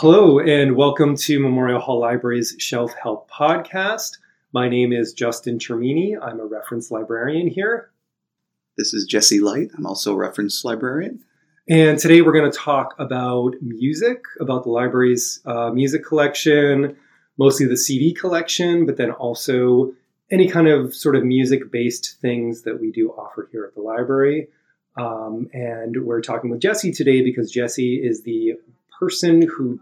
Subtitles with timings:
[0.00, 4.16] Hello, and welcome to Memorial Hall Library's Shelf Help Podcast.
[4.50, 6.16] My name is Justin Termini.
[6.16, 7.90] I'm a reference librarian here.
[8.78, 9.68] This is Jesse Light.
[9.76, 11.22] I'm also a reference librarian.
[11.68, 16.96] And today we're going to talk about music, about the library's uh, music collection,
[17.36, 19.92] mostly the CD collection, but then also
[20.30, 23.82] any kind of sort of music based things that we do offer here at the
[23.82, 24.48] library.
[24.96, 28.54] Um, and we're talking with Jesse today because Jesse is the
[28.98, 29.78] person who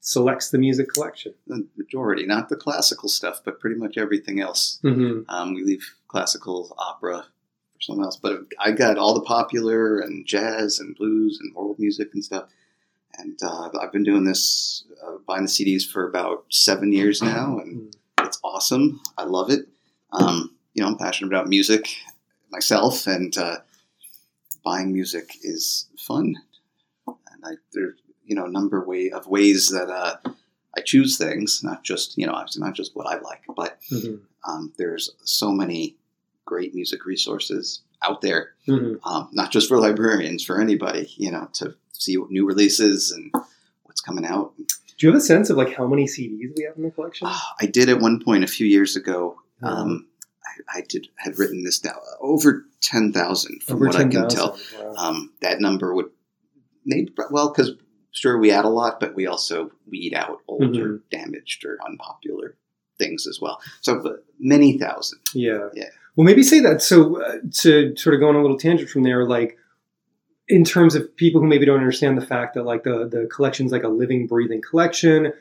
[0.00, 1.34] selects the music collection.
[1.46, 4.80] The majority, not the classical stuff, but pretty much everything else.
[4.82, 5.28] Mm-hmm.
[5.28, 7.26] Um, we leave classical opera
[7.74, 11.78] for someone else, but I got all the popular and jazz and blues and world
[11.78, 12.48] music and stuff.
[13.18, 17.58] And uh, I've been doing this, uh, buying the CDs for about seven years now,
[17.58, 19.00] and it's awesome.
[19.18, 19.66] I love it.
[20.12, 21.88] Um, you know, I'm passionate about music
[22.50, 23.58] myself, and uh,
[24.64, 26.36] buying music is fun.
[27.06, 27.96] And I, there's
[28.30, 30.16] you know number way of ways that uh,
[30.76, 34.16] I choose things, not just you know obviously not just what I like, but Mm-hmm.
[34.50, 35.96] um, there's so many
[36.46, 38.94] great music resources out there, Mm-hmm.
[39.08, 43.30] um, not just for librarians, for anybody, you know, to see what new releases and
[43.84, 44.52] what's coming out.
[44.56, 47.26] Do you have a sense of like how many CDs we have in the collection?
[47.28, 49.40] Ah, I did at one point a few years ago.
[49.62, 50.06] Um,
[50.72, 54.10] I, I did had written this down over ten thousand from Over what I can
[54.28, 54.36] 10,000.
[54.36, 54.58] tell.
[54.78, 54.94] Wow.
[54.96, 56.10] Um, that number would
[56.86, 57.72] maybe well because
[58.12, 60.96] sure we add a lot, but we also weed out older, Mm-hmm.
[61.10, 62.56] damaged, or unpopular
[62.98, 63.60] things as well.
[63.80, 65.20] So many thousand.
[65.34, 65.68] Yeah.
[65.74, 65.88] Yeah.
[66.16, 66.82] Well, maybe say that.
[66.82, 69.56] So uh, to sort of go on a little tangent from there, like
[70.48, 73.72] in terms of people who maybe don't understand the fact that like the the collection's
[73.72, 75.32] like a living, breathing collection,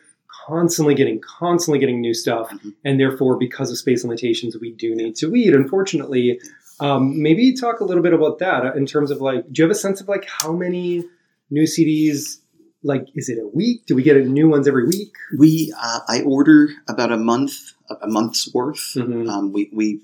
[0.46, 2.76] constantly getting constantly getting new stuff, Mhm.
[2.86, 5.54] and therefore because of space limitations, we do need to weed.
[5.56, 6.40] Unfortunately,
[6.80, 9.68] um, maybe talk a little bit about that uh, in terms of like, do you
[9.68, 11.04] have a sense of like how many
[11.50, 12.38] new CDs?
[12.82, 13.86] Like, is it a week?
[13.88, 15.14] Do we get new ones every week?
[15.38, 18.94] We uh, I order about a month a month's worth.
[18.96, 19.30] Mhm.
[19.30, 20.02] Um, we we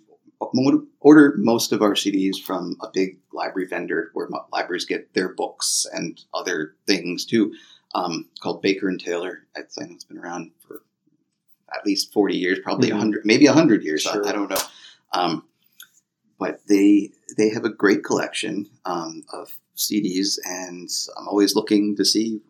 [0.99, 5.85] order most of our CDs from a big library vendor where libraries get their books
[5.93, 7.53] and other things too,
[7.93, 9.45] um, called Baker and Taylor.
[9.55, 10.81] I think it's been around for
[11.73, 12.99] at least forty years, probably a Mhm.
[12.99, 14.05] hundred, maybe a hundred years.
[14.05, 14.27] I- Sure.
[14.27, 14.61] I, don't know.
[15.13, 15.43] Um,
[16.37, 22.03] but they they have a great collection um, of CDs, and I'm always looking to
[22.03, 22.41] see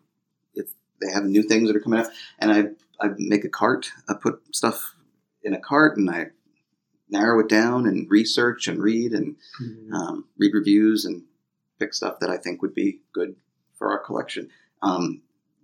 [1.00, 2.06] they have new things that are coming out.
[2.38, 3.90] And I I make a cart.
[4.08, 4.94] I put stuff
[5.42, 6.26] in a cart, and I
[7.08, 9.92] narrow it down and research and read and Mhm.
[9.92, 11.24] um, read reviews and
[11.78, 13.36] pick stuff that I think would be good
[13.74, 14.48] for our collection.
[14.82, 15.22] Um,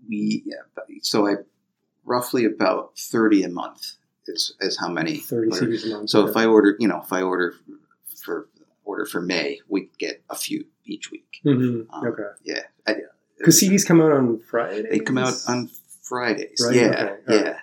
[0.09, 0.63] we yeah,
[1.03, 1.37] so I
[2.05, 5.19] roughly about thirty a month is is how many.
[5.19, 5.67] Thirty order.
[5.67, 6.11] CDs a month.
[6.11, 6.31] So okay.
[6.31, 7.55] if I order, you know, if I order
[8.23, 8.49] for
[8.85, 11.41] order for May, we get a few each week.
[11.45, 11.87] Mhm.
[11.91, 12.29] Um, okay.
[12.45, 12.97] Yeah, I,
[13.43, 14.89] Because CDs come out on Friday.
[14.91, 15.69] they come out on
[16.03, 16.63] Fridays.
[16.65, 17.59] Right, Yeah, okay, yeah.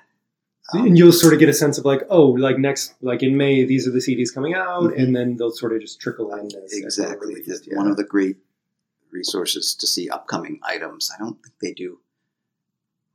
[0.73, 3.35] Um, and you'll sort of get a sense of like, oh, like next, like in
[3.37, 4.99] May, these are the CDs coming out, Mhm.
[5.01, 6.45] and then they'll sort of just trickle in.
[6.45, 7.33] As, as exactly.
[7.33, 7.75] released, yeah.
[7.77, 8.37] One of the great
[9.11, 11.09] resources to see upcoming items.
[11.13, 11.99] I don't think they do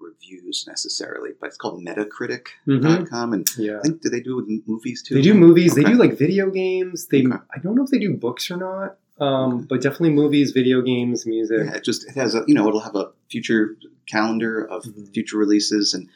[0.00, 2.80] reviews necessarily, but it's called Metacritic.com.
[3.30, 3.34] Mhm.
[3.34, 3.78] And yeah.
[3.78, 5.14] I think do they do it with movies too?
[5.14, 5.74] They do movies.
[5.74, 7.06] They do like video games.
[7.06, 7.36] They, Okay.
[7.54, 11.26] I don't know if they do books or not, um, but definitely movies, video games,
[11.26, 11.60] music.
[11.64, 13.76] Yeah, it just it has a you know it'll have a future
[14.06, 15.12] calendar of Mhm.
[15.14, 16.08] future releases, and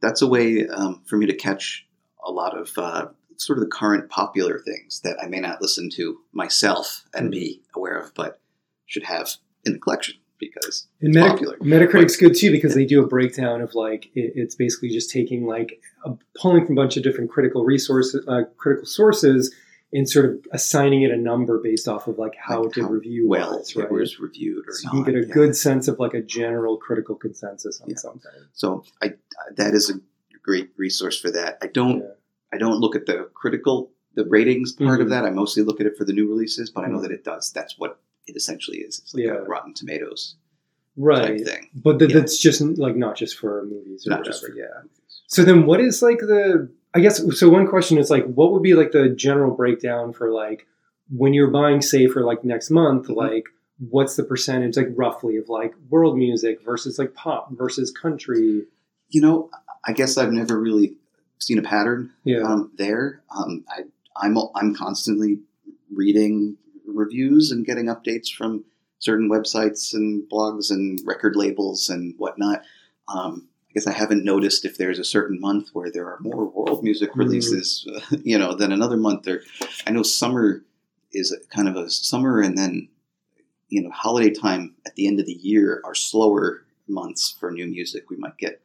[0.00, 1.86] that's a way um, for me to catch
[2.24, 5.90] a lot of uh, sort of the current popular things that I may not listen
[5.90, 7.32] to myself and Mhm.
[7.32, 8.40] be aware of, but
[8.86, 9.30] should have
[9.64, 11.56] in the collection because And popular.
[11.58, 15.46] Metacritic's good too because they do a breakdown of like it, it's basically just taking
[15.46, 19.54] like a, pulling from a bunch of different critical resources, uh, critical sources,
[19.92, 22.90] and sort of assigning it a number based off of like how Like did how
[22.90, 24.94] review well was, it was reviewed or So not.
[24.96, 25.34] you can get a yeah.
[25.34, 27.96] good sense of like a general critical consensus on Yeah.
[27.96, 28.30] something.
[28.54, 29.14] So I
[29.56, 29.94] that is a
[30.42, 31.58] great resource for that.
[31.62, 32.06] I don't Yeah.
[32.52, 35.04] I don't look at the critical the ratings part Mhm.
[35.04, 35.24] of that.
[35.24, 37.02] I mostly look at it for the new releases, but I know Mhm.
[37.02, 37.50] that it does.
[37.50, 38.98] That's what it essentially is.
[38.98, 39.38] It's like Yeah.
[39.38, 40.36] a Rotten Tomatoes
[40.96, 41.38] Right.
[41.38, 41.70] type thing.
[41.74, 44.32] But th- that's just like not just for movies or Not whatever.
[44.32, 44.82] just for yeah.
[45.28, 46.68] So then, what is like the?
[46.94, 47.48] I guess so.
[47.48, 50.66] One question is like, what would be like the general breakdown for like
[51.10, 53.16] when you're buying, say, for like next month, Mhm.
[53.16, 53.44] like
[53.90, 58.66] what's the percentage, like roughly, of like world music versus like pop versus country?
[59.08, 59.50] You know,
[59.86, 60.96] I guess I've never really
[61.38, 62.42] seen a pattern Yeah.
[62.42, 63.22] um, there.
[63.36, 63.82] Um, I,
[64.16, 65.40] I'm I'm constantly
[65.92, 66.56] reading
[66.86, 68.64] reviews and getting updates from
[68.98, 72.62] certain websites and blogs and record labels and whatnot.
[73.08, 76.44] Um, I guess I haven't noticed if there's a certain month where there are more
[76.44, 77.16] world music Mhm.
[77.20, 77.88] releases,
[78.22, 79.26] you know, than another month.
[79.26, 79.42] Or
[79.86, 80.62] I know summer
[81.12, 82.88] is a, kind of a summer, and then
[83.70, 87.66] you know holiday time at the end of the year are slower months for new
[87.66, 88.60] music, we might get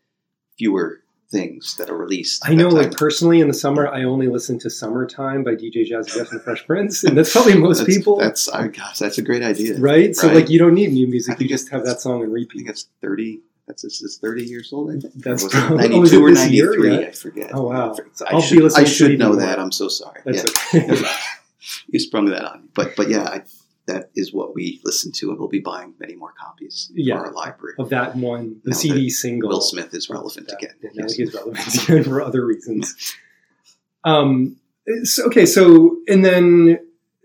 [0.57, 0.99] fewer
[1.31, 2.41] things that are released.
[2.45, 6.15] I know, like personally, in the summer, I only listen to "Summertime" by DJ Jazzy
[6.15, 9.17] Jeff and the Fresh Prince, and that's probably most that's, people, That's oh gosh, that's
[9.17, 9.79] a great idea.
[9.79, 10.13] right?
[10.13, 12.57] So, like, you don't need new music; you just have that song and I repeat.
[12.57, 13.39] think it's thirty.
[13.67, 14.89] That's this is thirty years old.
[14.95, 15.13] I think.
[15.15, 16.91] That's Or was it probably- ninety two or ninety three.
[17.01, 17.07] Yeah.
[17.07, 17.51] I forget.
[17.53, 17.95] Oh, wow.
[18.25, 19.57] I I'll should, I should know that.
[19.57, 19.65] more.
[19.65, 20.21] I'm so sorry.
[20.25, 20.43] That's
[20.73, 20.81] yeah.
[20.83, 21.05] okay.
[21.89, 22.67] you sprung that on me.
[22.73, 23.41] But but yeah, I,
[23.87, 27.17] that is what we listen to, and we'll be buying many more copies Yeah.
[27.19, 27.75] for our library.
[27.79, 29.49] of that one, the Now CD single.
[29.49, 30.75] Will Smith is relevant that, again.
[30.81, 31.13] yeah, Yes.
[31.13, 32.95] he is relevant again for other reasons.
[34.03, 34.55] Um,
[35.03, 36.79] so, okay, so and then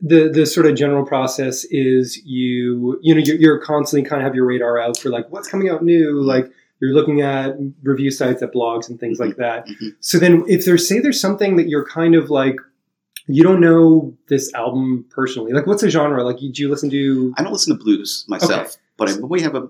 [0.05, 4.27] the the sort of general process is you you know you're, you're constantly kind of
[4.27, 6.51] have your radar out for like what's coming out new, like
[6.81, 7.55] you're looking at
[7.85, 9.67] review sites, at blogs, and things like that.
[9.69, 9.95] Mhm.
[10.01, 12.57] So then, if there's say there's something that you're kind of like
[13.29, 16.25] you don't know this album personally, like what's a genre?
[16.25, 17.33] Like, do you listen to?
[17.39, 18.71] I don't listen to blues myself, Okay.
[18.97, 19.69] but I, we have a, a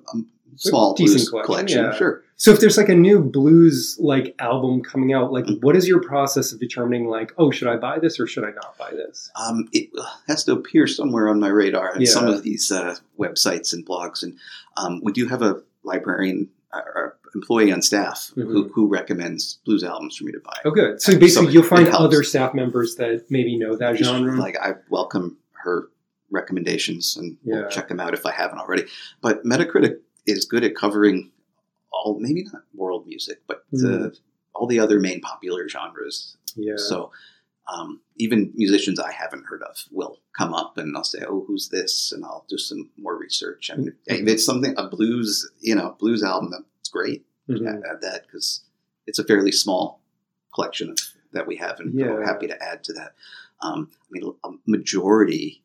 [0.56, 1.84] small Decent blues collection, collection.
[1.84, 1.92] yeah.
[1.94, 2.22] Sure.
[2.42, 5.62] So if there's like a new blues like album coming out, like Mhm.
[5.62, 8.50] what is your process of determining like, oh, should I buy this or should I
[8.50, 9.30] not buy this?
[9.36, 9.90] Um, it
[10.26, 14.24] has to appear somewhere on my radar and some of these uh, websites and blogs.
[14.24, 14.36] And
[14.76, 18.70] um, we do have a librarian uh, or employee on staff who, Mhm.
[18.72, 20.56] who recommends blues albums for me to buy.
[20.64, 21.00] Oh, good.
[21.00, 24.34] So basically, So you'll find other staff members that maybe know that genre.
[24.36, 25.90] Like I welcome her
[26.32, 27.60] recommendations and Yeah.
[27.60, 28.86] we'll check them out if I haven't already.
[29.20, 31.30] But Metacritic is good at covering
[32.02, 33.80] all, maybe not world music, but Mm.
[33.80, 34.18] the,
[34.54, 36.36] all the other main popular genres.
[36.56, 36.74] yeah.
[36.76, 37.10] So
[37.72, 41.68] um, even musicians I haven't heard of will come up and I'll say, "Oh, who's
[41.68, 43.70] this?" and I'll do some more research.
[43.72, 44.22] I mean, Mm-hmm.
[44.26, 47.24] if it's something a blues, you know, blues album, that's great.
[47.48, 47.66] Mhm.
[47.68, 48.62] Add, add that because
[49.06, 50.02] it's a fairly small
[50.54, 50.98] collection of,
[51.32, 52.10] that we have, and Yeah.
[52.10, 53.14] we're happy to add to that.
[53.62, 55.62] Um, I mean, a majority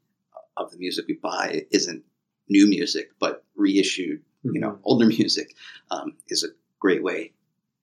[0.56, 2.04] of the music we buy isn't
[2.48, 4.22] new music, but reissued
[4.53, 5.55] you know, older music
[5.91, 6.47] um, is a
[6.79, 7.33] great way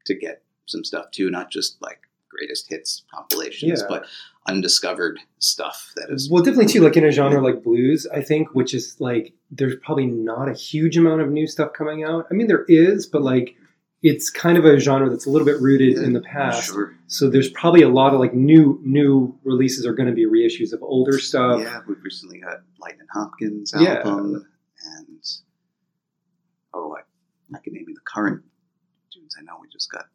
[0.06, 3.86] to get some stuff too, not just like greatest hits compilations, Yeah.
[3.88, 4.06] but
[4.46, 6.28] undiscovered stuff that is.
[6.30, 6.80] Well, definitely too.
[6.82, 10.52] Like in a genre like blues, I think, which is like there's probably not a
[10.54, 12.26] huge amount of new stuff coming out.
[12.30, 13.54] I mean, there is, but like
[14.02, 16.66] it's kind of a genre that's a little bit rooted in the past.
[16.66, 16.94] Sure.
[17.06, 20.72] So there's probably a lot of like new new releases are going to be reissues
[20.74, 21.60] of older stuff.
[21.62, 23.98] yeah, we've recently got Lightning Hopkins Yeah.
[24.04, 24.46] album,
[24.98, 25.24] and
[26.74, 26.96] oh,
[27.54, 28.42] I, can name you the current
[29.12, 29.34] tunes.
[29.38, 30.06] I know we just got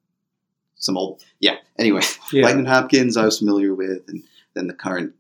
[0.76, 1.24] some old.
[1.40, 1.56] Yeah.
[1.78, 2.02] Anyway,
[2.34, 2.44] Yeah.
[2.46, 5.14] Lightning Hopkins I was familiar with, and then the current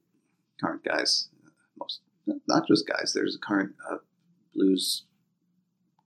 [0.61, 2.01] current guys, uh, most
[2.47, 3.13] not just guys.
[3.13, 3.97] There's a current uh,
[4.53, 5.03] blues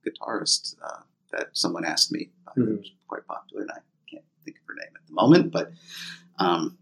[0.06, 1.02] guitarist uh,
[1.32, 2.78] that someone asked me about, Mhm.
[2.78, 5.52] who's quite popular, and I can't think of her name at the moment.
[5.52, 5.72] But
[6.40, 6.78] um,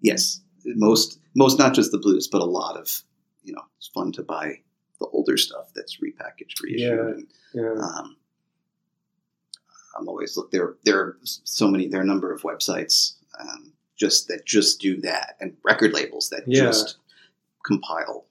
[0.00, 3.02] yes, most most not just the blues, but a lot of
[3.44, 4.60] you know it's fun to buy
[5.00, 7.14] the older stuff that's repackaged, reissued, Yeah.
[7.14, 7.74] and Yeah.
[7.80, 8.16] um,
[9.98, 10.74] I'm always look there.
[10.84, 11.88] There are so many.
[11.88, 16.28] There are a number of websites um, just that just do that, and record labels
[16.30, 16.62] that Yeah.
[16.66, 16.96] just
[17.64, 18.24] compile.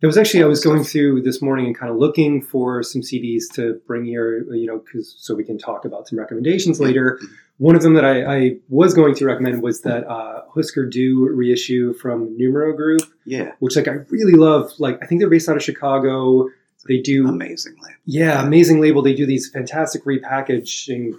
[0.00, 3.02] There was actually I was going through this morning and kind of looking for some
[3.02, 6.86] CDs to bring here, you know, because so we can talk about some recommendations Yeah.
[6.86, 7.20] later.
[7.22, 7.28] Mhm.
[7.58, 11.28] One of them that I, I was going to recommend was that uh, Husker Du
[11.32, 14.72] reissue from Numero Group, Yeah, which like I really love.
[14.80, 16.48] Like I think they're based out of Chicago.
[16.88, 17.96] They do amazing label.
[18.04, 19.02] yeah, amazing label.
[19.02, 21.14] They do these fantastic repackaging,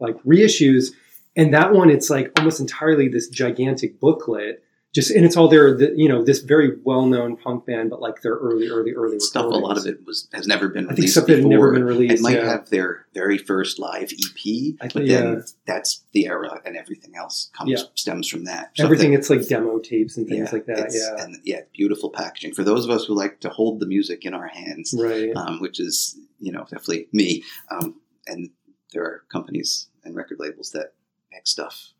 [0.00, 0.92] like reissues,
[1.36, 4.63] and that one it's like almost entirely this gigantic booklet.
[4.94, 8.22] Just and it's all their, the, you know, this very well-known punk band, but like
[8.22, 9.46] their early, early, early Stuff.
[9.46, 11.84] A lot of it was has never been I think released stuff that never been
[11.84, 12.14] released.
[12.14, 12.48] It might yeah.
[12.48, 15.40] have their very first live EP, I but think- then yeah.
[15.66, 17.82] that's the era, and everything else comes Yeah.
[17.94, 18.70] stems from that.
[18.78, 19.14] Everything.
[19.14, 20.92] It's like demo tapes and things like that.
[20.92, 24.24] Yeah, and yeah, beautiful packaging for those of us who like to hold the music
[24.24, 24.94] in our hands.
[24.96, 25.34] right.
[25.36, 27.42] um, which is you know definitely me.
[27.70, 27.96] Um,
[28.26, 28.50] and
[28.92, 30.92] there are companies and record labels that
[31.32, 31.93] make stuff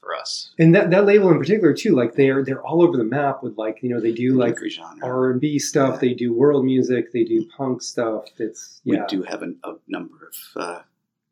[0.00, 0.50] for us.
[0.58, 3.56] and that, that label in particular too, like they're they're all over the map with
[3.58, 4.56] like you know they do like.
[5.02, 6.00] R and B stuff, Yeah.
[6.08, 8.24] they do world music, they do punk stuff.
[8.38, 10.80] It's we do have an, a number of, uh,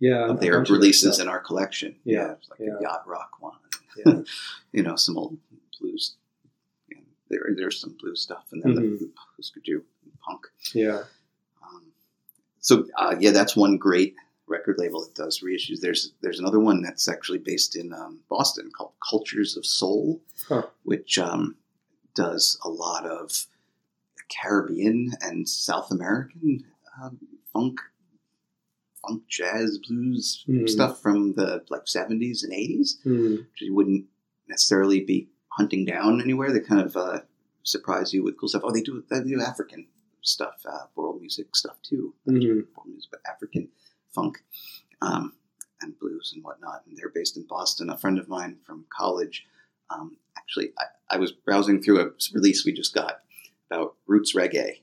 [0.01, 1.97] yeah, of a their releases in our collection.
[2.05, 2.79] Yeah, it's like yeah.
[2.79, 3.57] a yacht rock one.
[4.05, 4.21] Yeah.
[4.73, 5.37] you know, some old
[5.81, 6.15] blues.
[7.31, 9.11] There, there's some blues stuff, and then the Mhm.
[9.37, 9.83] Husker Du
[10.27, 10.47] punk.
[10.75, 11.03] yeah.
[11.63, 11.83] Um,
[12.61, 14.15] so uh, yeah, that's one great
[14.49, 15.81] record label that does reissues.
[15.81, 20.67] There's there's another one that's actually based in um, Boston called Cultures of Soul, Huh.
[20.83, 21.57] which um,
[22.15, 23.47] does a lot of
[24.29, 26.65] Caribbean and South American
[27.03, 27.19] um,
[27.53, 27.81] funk,
[29.03, 30.69] funk, jazz, blues Mhm.
[30.69, 33.37] stuff from the like 70s and 80s, Hmm.
[33.37, 34.07] which you wouldn't
[34.49, 36.53] necessarily be hunting down anywhere.
[36.53, 37.21] They kind of uh,
[37.63, 38.63] surprise you with cool stuff.
[38.65, 39.87] Oh, they do they do African
[40.23, 42.15] stuff, uh, world music stuff too.
[42.27, 42.67] Mhm.
[42.75, 43.69] World music, but African
[44.15, 44.39] funk
[45.03, 45.33] um,
[45.81, 46.83] and blues and whatnot.
[46.87, 47.91] And they're based in Boston.
[47.91, 49.47] A friend of mine from college,
[49.91, 50.85] um, actually, I,
[51.15, 53.21] I was browsing through a release we just got
[53.71, 54.81] about roots reggae.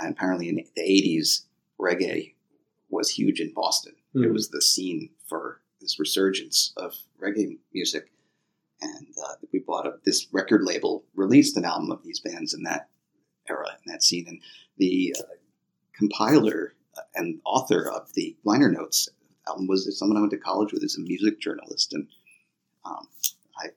[0.00, 1.42] And apparently, in the 80s,
[1.80, 2.34] reggae
[2.88, 3.94] was huge in Boston.
[4.14, 4.32] It Mhm.
[4.32, 8.10] was the scene for this resurgence of reggae music.
[8.80, 12.62] And uh, we bought a, this record label released an album of these bands in
[12.62, 12.88] that
[13.48, 14.26] era, in that scene.
[14.28, 14.40] And
[14.76, 15.22] the uh,
[15.92, 16.74] compiler
[17.14, 19.08] and author of the liner notes
[19.48, 21.92] album was someone I went to college with as a music journalist.
[21.92, 22.08] And
[22.84, 23.08] um,
[23.58, 23.68] I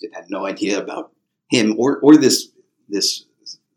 [0.00, 1.12] did, had no idea about
[1.50, 2.48] him or, or this
[2.88, 3.26] this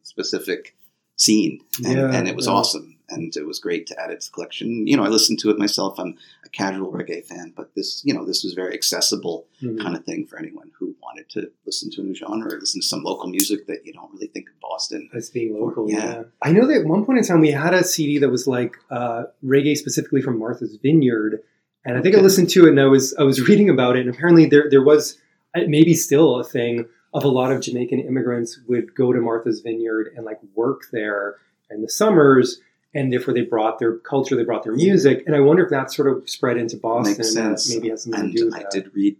[0.03, 0.75] specific
[1.15, 1.59] scene.
[1.85, 2.53] And, Yeah, and it was yeah.
[2.53, 2.90] awesome.
[3.11, 4.87] And it was great to add it to the collection.
[4.87, 5.99] You know, I listened to it myself.
[5.99, 6.15] I'm
[6.45, 9.79] a casual reggae fan, but this, you know, this was very accessible Mhm.
[9.81, 12.81] kind of thing for anyone who wanted to listen to a new genre or listen
[12.81, 15.09] to some local music that you don't really think of Boston.
[15.13, 15.89] as being local.
[15.89, 15.97] Yeah.
[15.97, 16.23] Yeah.
[16.41, 18.75] I know that at one point in time we had a CD that was like
[18.89, 21.41] uh, reggae specifically from Martha's Vineyard,
[21.85, 24.05] and I think I listened to it and I was I was reading about it,
[24.05, 25.17] and apparently there there was
[25.55, 29.59] uh, maybe still a thing of a lot of Jamaican immigrants would go to Martha's
[29.59, 31.35] Vineyard and like work there
[31.69, 32.61] in the summers.
[32.93, 35.93] And therefore, they brought their culture, they brought their music, and I wonder if that
[35.93, 37.15] sort of spread into Boston.
[37.17, 37.73] Makes sense.
[37.73, 38.71] maybe has something And to do with I that.
[38.71, 39.17] did read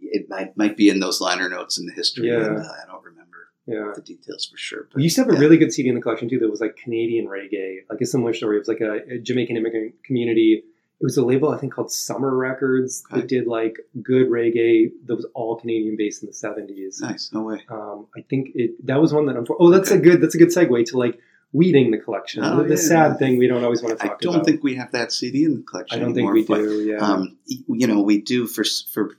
[0.00, 2.28] it might might be in those liner notes in the history.
[2.28, 2.44] Yeah.
[2.46, 3.92] And, uh, I don't remember yeah.
[3.94, 4.84] the details for sure.
[4.90, 6.60] But We used to have a really good CD in the collection too that was
[6.60, 8.56] like Canadian reggae, like a similar story.
[8.56, 10.62] It was like a, a Jamaican immigrant community.
[11.00, 13.20] It was a label I think called Summer Records Okay.
[13.22, 17.00] that did like good reggae that was all Canadian based in the seventies.
[17.00, 17.30] nice.
[17.32, 17.62] No way.
[17.70, 19.36] Um, I think it that was one that.
[19.36, 20.20] unfor- Oh, that's a good.
[20.20, 21.18] That's a good segue to like
[21.52, 22.42] weeding the collection.
[22.44, 22.76] Oh, the, the yeah.
[22.80, 24.22] sad thing we don't always want to talk about.
[24.22, 24.46] I don't about.
[24.46, 25.98] think we have that CD in the collection.
[25.98, 26.82] I don't think we but, do.
[26.82, 26.96] Yeah.
[26.98, 29.16] Um, you know, we do for for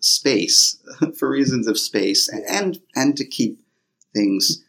[0.00, 0.78] space,
[1.18, 2.60] for reasons of space, Yeah.
[2.60, 3.60] and and to keep
[4.14, 4.64] things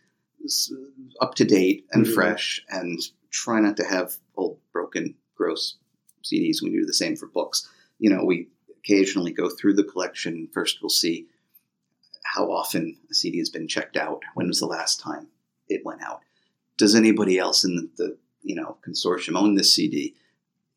[1.21, 2.13] up to date and Mhm.
[2.13, 5.77] fresh, and try not to have old, broken, gross
[6.23, 6.61] CDs.
[6.61, 7.67] We do the same for books.
[7.99, 10.49] You know, we occasionally go through the collection.
[10.53, 11.27] First, we'll see
[12.23, 14.21] how often a CD has been checked out.
[14.33, 15.27] When was the last time
[15.69, 16.21] it went out?
[16.77, 20.15] Does anybody else in the, the you know consortium own this CD?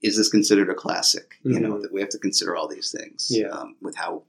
[0.02, 1.36] Is this considered a classic?
[1.42, 1.82] You know Mhm.
[1.82, 3.48] that we have to consider all these things Yeah.
[3.48, 4.22] um, with how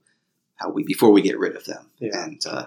[0.56, 1.86] how we before we get rid of them.
[2.00, 2.24] Yeah.
[2.24, 2.66] And uh,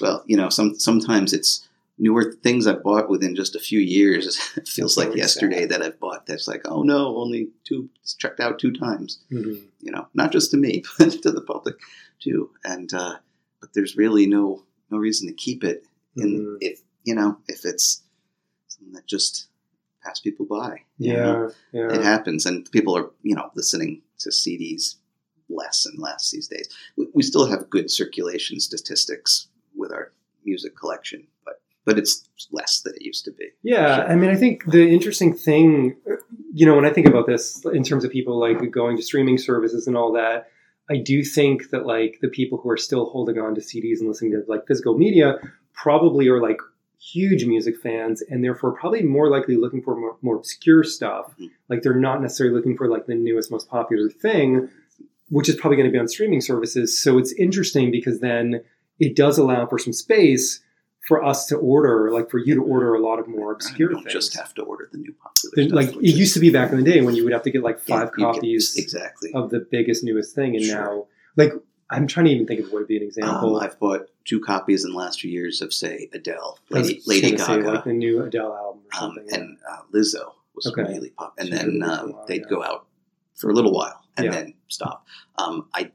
[0.00, 1.68] well, you know, some sometimes it's
[2.00, 4.38] newer things I've bought within just a few years.
[4.56, 5.70] it feels like yesterday sad.
[5.70, 6.26] that I've bought.
[6.26, 9.62] That's like, oh no, only two it's checked out two times Mhm.
[9.80, 11.76] you know, not just to me, but to the public
[12.20, 12.50] too.
[12.64, 13.16] And uh,
[13.60, 15.84] but there's really no no reason to keep it
[16.16, 16.56] in Mhm.
[16.60, 18.02] if you know if it's
[18.68, 19.48] something that just
[20.04, 20.82] pass people by.
[20.98, 21.50] you know?
[21.72, 21.92] Yeah.
[21.92, 24.96] it happens, and people are you know listening to CDs
[25.48, 26.68] less and less these days.
[26.98, 30.12] We, we still have good circulation statistics with our
[30.44, 33.48] music collection, but but it's less than it used to be.
[33.62, 35.96] Yeah, I mean, I think the interesting thing,
[36.52, 39.38] you know, when I think about this in terms of people like going to streaming
[39.38, 40.50] services and all that,
[40.90, 44.08] I do think that like the people who are still holding on to CDs and
[44.08, 45.38] listening to like physical media
[45.72, 46.58] probably are like
[47.00, 51.32] huge music fans and therefore probably more likely looking for more, more obscure stuff.
[51.40, 51.50] Mhm.
[51.68, 54.68] Like they're not necessarily looking for like the newest, most popular thing,
[55.30, 56.98] which is probably going to be on streaming services.
[56.98, 58.62] So it's interesting because then
[58.98, 60.60] it does allow for some space
[61.06, 63.98] for us to order, like for you to order a lot of more obscure you
[64.00, 64.12] things.
[64.12, 65.76] just have to order the new popular Then, stuff.
[65.94, 67.62] like it used to be back in the day when you would have to get
[67.62, 69.30] like Yeah, five get- copies exactly.
[69.32, 70.74] of the biggest newest thing, and Sure.
[70.74, 71.52] now like
[71.90, 73.56] I'm trying to even think of what would be an example.
[73.56, 77.30] Um, I've bought two copies in the last few years of, say, Adele, Lady, Lady
[77.32, 79.34] gonna say, Gaga, like the new Adele album or um, something.
[79.34, 80.82] and uh, Lizzo was Okay.
[80.82, 81.34] really pop.
[81.38, 82.48] And She's then for a um, while, they'd yeah.
[82.50, 82.86] go out
[83.36, 84.32] for a little while and Yeah.
[84.32, 85.06] then stop.
[85.38, 85.90] Um, I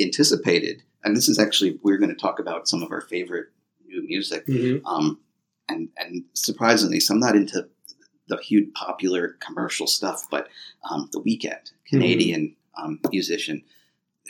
[0.00, 3.48] anticipated, and this is actually we're going to talk about some of our favorite
[3.86, 4.46] new music.
[4.46, 4.80] Mhm.
[4.84, 5.20] Um,
[5.68, 7.68] and and surprisingly, so I'm not into
[8.28, 10.48] the huge popular commercial stuff, but
[10.90, 13.62] um, the Weeknd, Canadian um, musician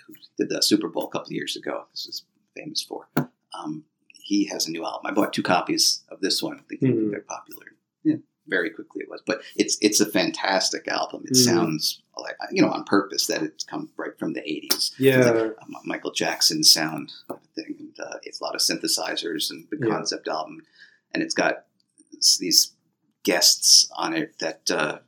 [0.07, 1.87] who did the Super Bowl a couple of years ago.
[1.93, 2.25] This is
[2.57, 3.09] famous for.
[3.55, 5.07] Um, he has a new album.
[5.07, 7.11] I bought two copies of this one, thinking Mhm.
[7.11, 7.67] they're popular.
[8.03, 11.23] Yeah, very quickly it was, but it's it's a fantastic album.
[11.27, 11.45] It Mhm.
[11.45, 15.77] sounds like you know on purpose that it's come right from the '80s yeah, um,
[15.85, 17.13] Michael Jackson sound
[17.55, 17.77] thing.
[17.79, 19.89] And, uh, it's a lot of synthesizers and the Yeah.
[19.95, 20.63] concept album,
[21.13, 21.67] and it's got
[22.41, 22.73] these
[23.23, 25.01] guests on it that uh,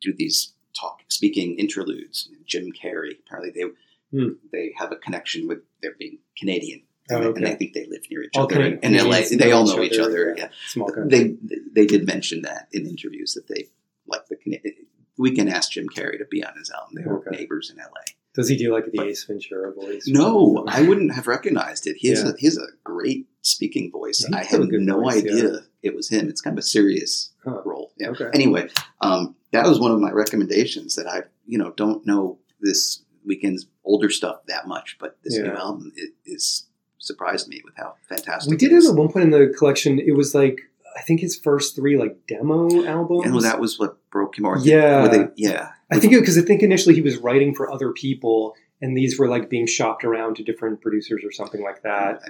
[0.00, 2.28] do these talk speaking interludes.
[2.46, 3.70] Jim Carrey apparently they
[4.12, 4.28] Hmm.
[4.52, 6.82] they have a connection with their being Canadian.
[7.10, 7.46] Oh, And.
[7.46, 9.22] I think they live near each All other Canadian- in, LA.
[9.30, 10.34] They all know each other.
[10.36, 10.44] yeah.
[10.44, 11.36] Yeah, small country.
[11.48, 13.68] they they did mention that in interviews that they
[14.06, 14.86] like the Canadian.
[15.18, 16.94] We can ask Jim Carrey to be on his album.
[16.94, 18.04] They were neighbors in LA.
[18.34, 20.04] Does he do like the but- Ace Ventura voice?
[20.06, 21.96] No, I wouldn't have recognized it.
[21.98, 22.30] He has, Yeah.
[22.30, 24.24] a, he has a great speaking voice.
[24.28, 26.28] Yeah, I had no voice, idea it was him.
[26.28, 27.60] It's kind of a serious Huh.
[27.64, 27.92] role.
[27.98, 28.10] Yeah.
[28.10, 28.28] Okay.
[28.32, 28.68] Anyway,
[29.00, 33.66] um, that was one of my recommendations that I, you know, don't know this Weeknd's
[33.84, 36.66] older stuff that much, but this new album is, is
[36.98, 38.50] surprised me with how fantastic.
[38.50, 39.98] We did have at one point in the collection.
[39.98, 40.60] It was like
[40.96, 43.24] I think his first three like demo albums.
[43.26, 44.44] And that was what broke him.
[44.44, 45.08] Or Yeah.
[45.08, 45.70] they, yeah.
[45.90, 49.26] I think because I think initially he was writing for other people, and these were
[49.28, 52.22] like being shopped around to different producers or something like that.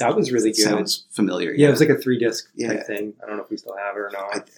[0.00, 0.62] That was really it good.
[0.64, 1.52] Sounds familiar.
[1.52, 2.74] Yeah, it was like a three disc Yeah.
[2.74, 3.14] type thing.
[3.22, 4.48] I don't know if we still have it or not.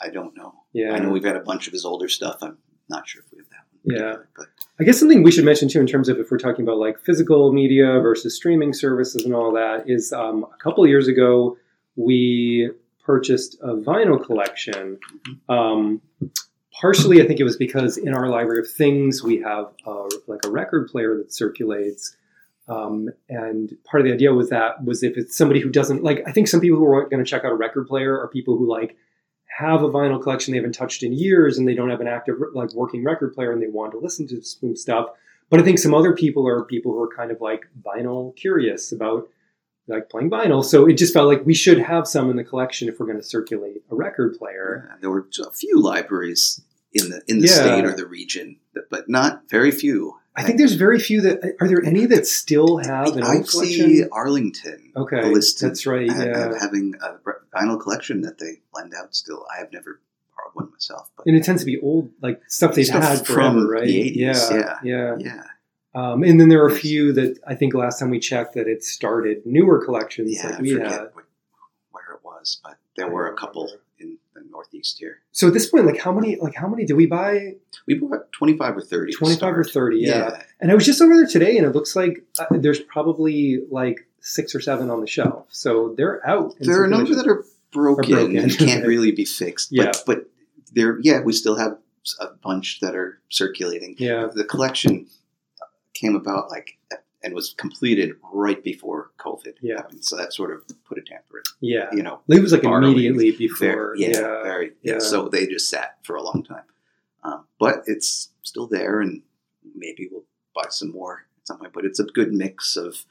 [0.00, 0.54] I, I don't know.
[0.72, 2.38] yeah, I know we've had a bunch of his older stuff.
[2.42, 4.18] I'm not sure if we have that one.
[4.20, 4.24] Yeah.
[4.36, 4.46] But
[4.80, 7.00] I guess something we should mention too, in terms of if we're talking about like
[7.00, 11.56] physical media versus streaming services and all that, is um, a couple years ago
[11.96, 12.70] we
[13.04, 14.98] purchased a vinyl collection.
[15.48, 16.00] Um,
[16.72, 20.44] partially, I think it was because in our library of things we have a, like
[20.44, 22.16] a record player that circulates.
[22.68, 26.22] Um, and part of the idea was that was if it's somebody who doesn't like,
[26.26, 28.56] I think some people who are going to check out a record player are people
[28.56, 28.96] who like
[29.58, 32.36] have a vinyl collection they haven't touched in years and they don't have an active
[32.54, 35.08] like working record player and they want to listen to some stuff.
[35.50, 38.92] But I think some other people are people who are kind of like vinyl curious
[38.92, 39.28] about
[39.88, 40.62] like playing vinyl.
[40.64, 43.18] So it just felt like we should have some in the collection if we're going
[43.18, 44.86] to circulate a record player.
[44.90, 46.60] yeah, there were a few libraries
[46.92, 47.54] in the in the Yeah.
[47.54, 50.17] state or the region, but- but not very few.
[50.38, 54.04] I think there's very few that are there any that still have an I see.
[54.10, 56.06] Arlington Okay, listed that's right.
[56.06, 57.18] Yeah, having a
[57.56, 59.44] vinyl collection that they lend out still.
[59.54, 60.00] I have never
[60.36, 63.26] borrowed one myself, but and it tends to be old like stuff they've Stuff had
[63.26, 63.88] from forever, the right?
[63.88, 64.78] 80s, yeah, yeah.
[64.84, 65.16] yeah.
[65.18, 65.42] yeah,
[65.94, 68.68] Um, and then there are a few that I think last time we checked that
[68.68, 70.50] it started newer collections yeah.
[70.50, 71.10] like I we forget had.
[71.90, 73.82] where it was, but there I were a couple remember.
[74.48, 75.20] The Northeast here.
[75.32, 77.54] So at this point, like how many like how many did we buy?
[77.86, 79.12] We bought twenty five or thirty.
[79.12, 80.42] 25 or 30, yeah.
[80.60, 84.08] And I was just over there today, and it looks like uh, there's probably like
[84.20, 85.46] six or seven on the shelf.
[85.50, 86.54] So they're out.
[86.60, 88.36] There are a number that are broken, broken.
[88.38, 89.68] and can't really be fixed.
[89.70, 89.84] Yeah.
[89.84, 90.30] But, but
[90.72, 91.78] there, yeah, we still have
[92.20, 93.96] a bunch that are circulating.
[93.98, 94.28] Yeah.
[94.32, 95.06] The collection
[95.94, 96.77] came about like
[97.22, 99.54] and was completed right before COVID.
[99.60, 99.76] Yeah.
[99.76, 100.04] happened.
[100.04, 101.42] So that sort of put a damper in.
[101.60, 101.88] Yeah.
[101.92, 103.94] You know, It was like immediately very, before.
[103.96, 104.42] yeah, yeah.
[104.42, 104.92] very, yeah.
[104.94, 104.98] yeah.
[105.00, 106.62] So they just sat for a long time,
[107.24, 109.22] um, but it's still there, and
[109.74, 111.72] maybe we'll buy some more at some point.
[111.72, 113.04] But it's a good mix of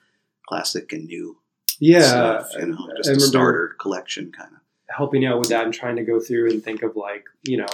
[0.48, 1.38] classic and new
[1.80, 2.02] Yeah.
[2.02, 2.50] stuff.
[2.58, 4.60] You know, just a remember- starter collection kind of.
[4.90, 7.68] helping out with that and trying to go through and think of like you know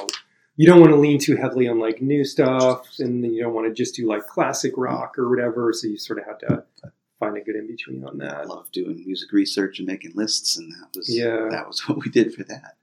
[0.55, 3.53] you don't want to lean too heavily on like new stuff and then you don't
[3.53, 6.63] want to just do like classic rock or whatever so you sort of have to
[7.19, 10.57] find a good in between on that I love doing music research and making lists,
[10.57, 11.47] and that was Yeah.
[11.49, 12.75] that was what we did for that.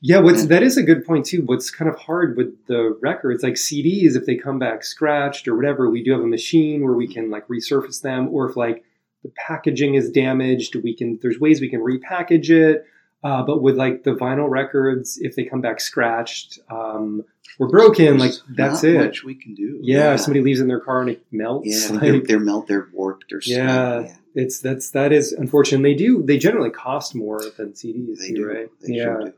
[0.00, 0.48] yeah what's Yeah.
[0.48, 4.14] that is a good point too what's kind of hard with the records like cds
[4.14, 7.30] if they come back scratched or whatever we do have a machine where we can
[7.30, 8.84] like resurface them or if like
[9.24, 12.84] the packaging is damaged we can there's ways we can repackage it
[13.24, 17.24] uh, but with like the vinyl records if they come back scratched um,
[17.58, 19.78] or broken like that's it Much we can do.
[19.82, 22.66] yeah, if somebody leaves in their car and it melts yeah, like, they're, they're melt,
[22.68, 23.66] they're warped or Yeah.
[24.02, 24.18] something.
[24.34, 28.46] it's that's that is unfortunate they do they generally cost more than cds They do.
[28.46, 29.32] right They yeah sure do.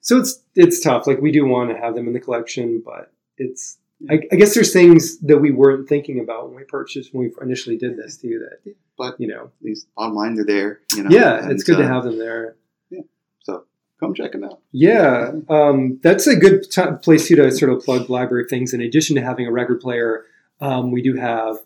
[0.00, 3.12] so it's it's tough like we do want to have them in the collection but
[3.36, 3.78] it's
[4.08, 7.32] I, I guess there's things that we weren't thinking about when we purchased when we
[7.44, 10.80] initially did this too that But you know these online they're there.
[10.94, 11.10] You know.
[11.10, 12.54] yeah and, it's good to uh, have them there
[14.00, 14.60] come check them out.
[14.72, 18.72] Yeah, um, that's a good t- place too to sort of plug library things.
[18.72, 20.24] In addition to having a record player,
[20.60, 21.58] um, we do have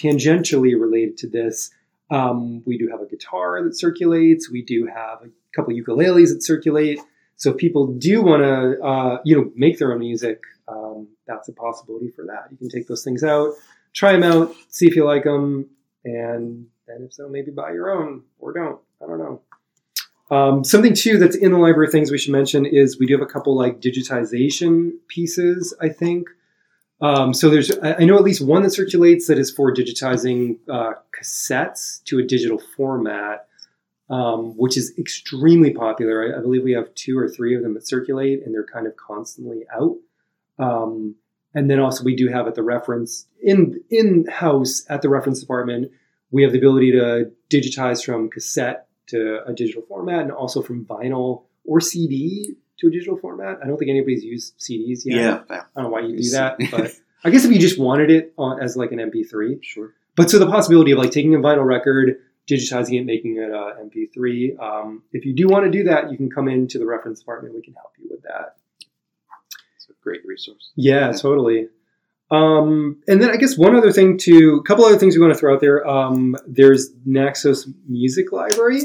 [0.00, 1.70] tangentially related to this.
[2.10, 4.50] Um, we do have a guitar that circulates.
[4.50, 7.00] We do have a couple ukuleles that circulate.
[7.36, 11.48] So if people do want to, uh, you know, make their own music, um, that's
[11.48, 12.48] a possibility for that.
[12.50, 13.54] You can take those things out,
[13.94, 15.68] try them out, see if you like them,
[16.04, 18.80] and and if so, maybe buy your own or don't.
[19.02, 19.42] I don't know.
[20.30, 23.14] Um, something too that's in the library of things we should mention is we do
[23.14, 25.74] have a couple like digitization pieces.
[25.80, 26.28] I think
[27.00, 27.50] um, so.
[27.50, 32.18] There's I know at least one that circulates that is for digitizing uh, cassettes to
[32.18, 33.46] a digital format,
[34.08, 36.32] um, which is extremely popular.
[36.32, 38.86] I, I believe we have two or three of them that circulate, and they're kind
[38.86, 39.96] of constantly out.
[40.58, 41.16] Um,
[41.54, 45.40] and then also we do have at the reference in in house at the reference
[45.40, 45.90] department,
[46.30, 50.84] we have the ability to digitize from cassette to a digital format, and also from
[50.84, 53.58] vinyl or CD to a digital format.
[53.62, 55.16] I don't think anybody's used CDs yet.
[55.16, 56.92] Yeah, I don't know why you do that, but
[57.24, 59.92] I guess if you just wanted it on, as like an MP3, sure.
[60.16, 62.16] but so the possibility of like taking a vinyl record,
[62.48, 64.58] digitizing it, making it a MP3.
[64.58, 67.54] Um, if you do want to do that, you can come into the reference department.
[67.54, 68.56] We can help you with that.
[69.76, 70.70] It's a great resource.
[70.76, 71.12] Yeah, Yeah.
[71.12, 71.68] totally.
[72.30, 75.32] Um, and then I guess one other thing to, a couple other things we want
[75.34, 75.86] to throw out there.
[75.86, 78.82] Um, there's Naxos Music Library.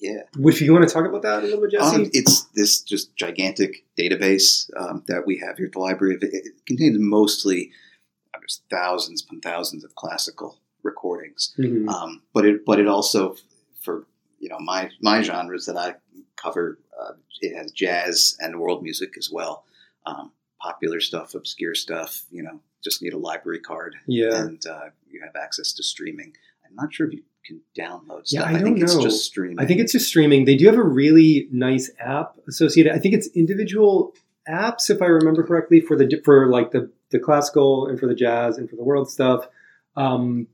[0.00, 0.22] Yeah.
[0.36, 1.96] Which you want to talk about that a little bit, Jesse?
[1.96, 6.18] Um, it's this just gigantic database um, that we have here at the library.
[6.20, 7.72] It, it contains mostly
[8.38, 11.88] there's thousands and thousands of classical recordings, Mhm.
[11.88, 13.34] um, but it but it also
[13.82, 14.06] for
[14.38, 15.96] you know my my genres that I
[16.36, 19.64] cover, uh, it has jazz and world music as well.
[20.06, 22.24] Um, popular stuff, obscure stuff.
[22.30, 24.36] You know, just need a library card yeah.
[24.36, 26.34] and uh, you have access to streaming.
[26.66, 28.54] I'm not sure if you can download Yeah, stuff.
[28.54, 29.58] I think don't it's just streaming.
[29.58, 30.44] I think it's just streaming.
[30.44, 32.92] They do have a really nice app associated.
[32.92, 34.14] I think it's individual
[34.48, 38.14] apps, if I remember correctly, for the for like the the classical and for the
[38.14, 39.48] jazz and for the world stuff.
[39.96, 40.48] Um,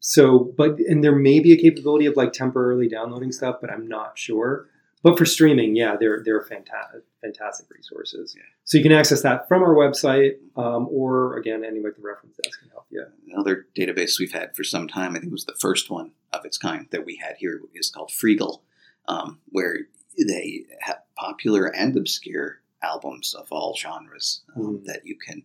[0.00, 3.86] so, but and there may be a capability of like temporarily downloading stuff, but I'm
[3.86, 4.68] not sure.
[5.02, 8.34] But for streaming, yeah, they're they're fantastic fantastic resources.
[8.36, 8.42] Yeah.
[8.64, 12.60] So you can access that from our website, um, or again, anyway, the reference desk
[12.60, 13.04] can help you.
[13.32, 15.12] another database we've had for some time.
[15.12, 17.90] I think it was the first one of its kind that we had here is
[17.90, 18.60] called Freegal,
[19.06, 19.86] um, where
[20.26, 24.84] they have popular and obscure albums of all genres um, Mm.
[24.84, 25.42] that you can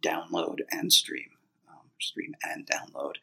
[0.00, 1.30] download and stream,
[1.68, 3.14] um, stream and download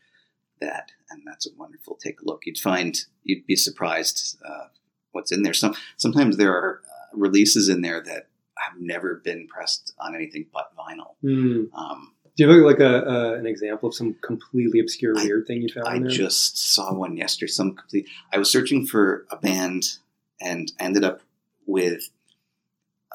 [0.61, 2.45] that, and that's a wonderful take a look.
[2.45, 4.67] You'd find you'd be surprised uh,
[5.15, 5.53] what's in there.
[5.53, 10.45] Some sometimes there are uh, releases in there that have never been pressed on anything
[10.53, 11.15] but vinyl.
[11.21, 11.63] Hmm.
[11.77, 15.47] Um, Do you have like a, a an example of some completely obscure I- weird
[15.47, 15.87] thing you found?
[15.87, 16.09] I there?
[16.09, 17.49] just saw one yesterday.
[17.51, 18.07] Some complete.
[18.33, 19.97] I was searching for a band
[20.41, 21.21] and ended up
[21.65, 22.09] with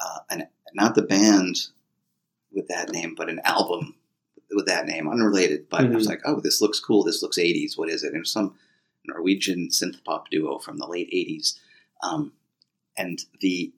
[0.01, 1.67] uh, an not the band
[2.51, 3.95] with that name, but an album
[4.53, 5.69] with that name, unrelated.
[5.69, 6.09] But I was Mhm.
[6.09, 7.03] like, oh, this looks cool.
[7.03, 7.77] This looks '80s.
[7.77, 8.13] What is it?
[8.13, 8.55] And it some
[9.05, 11.57] Norwegian synth pop duo from the late '80s,
[12.03, 12.33] um,
[12.97, 13.73] and the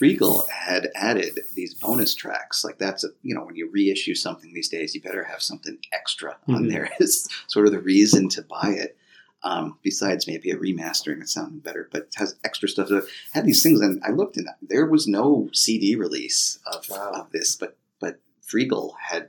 [0.00, 2.64] Freegal had added these bonus tracks.
[2.64, 5.78] Like that's a you know when you reissue something these days, you better have something
[5.92, 6.70] extra on Mhm.
[6.70, 6.90] there.
[7.00, 8.96] It's sort of the reason to buy it.
[9.42, 12.88] Um, besides maybe a remastering, it sounded better, but it has extra stuff.
[12.88, 13.02] So
[13.32, 17.12] had these things, and I looked, and there was no CD release of, Wow.
[17.14, 19.28] of this, but but Freegal had.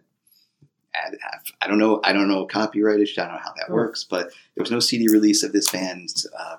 [0.92, 1.16] had
[1.62, 2.02] I don't know.
[2.04, 3.22] I don't know copyright issue.
[3.22, 3.74] I don't know how that Oh.
[3.74, 6.58] works, but there was no CD release of this band's uh,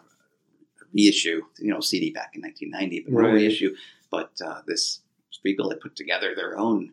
[0.95, 1.43] reissue.
[1.59, 3.35] You know, CD back in 1990, but Right.
[3.35, 3.75] reissue.
[4.11, 5.01] But uh, this
[5.45, 6.93] Freegal had put together their own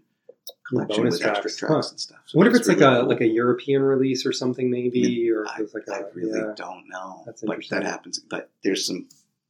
[0.68, 1.58] collection with extra tracks.
[1.58, 1.90] tracks Huh.
[1.92, 2.20] and stuff.
[2.34, 3.10] I wonder if it's was like a cool.
[3.10, 6.40] like a European release or something, maybe, or if I, it's like a I really
[6.40, 6.54] yeah.
[6.56, 7.24] don't know.
[7.26, 8.20] That's but that happens.
[8.20, 9.08] But there's some,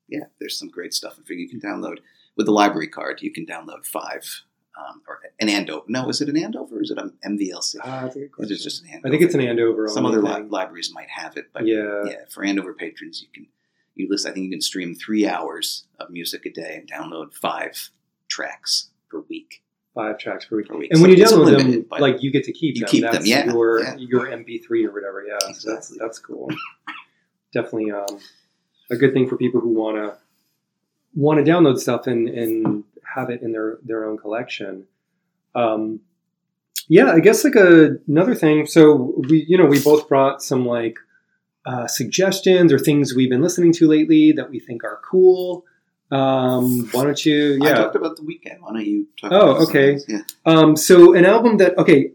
[0.07, 1.17] yeah, there's some great stuff.
[1.17, 1.97] In fact, you can download
[2.35, 3.21] with the library card.
[3.21, 4.43] You can download five
[4.77, 5.83] um, or an Andover.
[5.87, 7.75] No, is it an Andover or is it an MVLC?
[7.83, 8.53] Ah, that's a good It question.
[8.55, 9.07] is just an Andover.
[9.07, 9.87] I think it's an Andover.
[9.89, 12.03] Some other li- libraries might have it, but yeah.
[12.05, 13.47] yeah, for Andover patrons, you can
[13.99, 14.25] you list.
[14.25, 17.91] I think you can stream three hours of music a day and download five
[18.29, 19.61] tracks per week.
[19.93, 20.67] five tracks per week.
[20.67, 20.91] Per week.
[20.91, 22.89] And when you download them, like you get to keep you them.
[22.89, 23.95] keep them, yeah, Your yeah.
[23.97, 25.25] your MP3 or whatever.
[25.27, 26.49] Yeah, so that's that's cool.
[27.53, 28.19] Definitely um,
[28.91, 30.17] a good thing for people who want to
[31.15, 32.83] want to download stuff and and
[33.15, 34.85] have it in their their own collection.
[35.55, 36.01] Um,
[36.87, 38.65] yeah, I guess like a, another thing.
[38.67, 40.97] So we you know we both brought some like
[41.65, 45.65] uh, suggestions or things we've been listening to lately that we think are cool.
[46.11, 47.59] Um, why don't you?
[47.61, 48.59] I Yeah, talked about the Weeknd.
[48.61, 49.31] Why don't you talk?
[49.31, 49.99] Oh, okay.
[50.07, 50.21] Yeah.
[50.45, 52.11] Um, so an album that okay,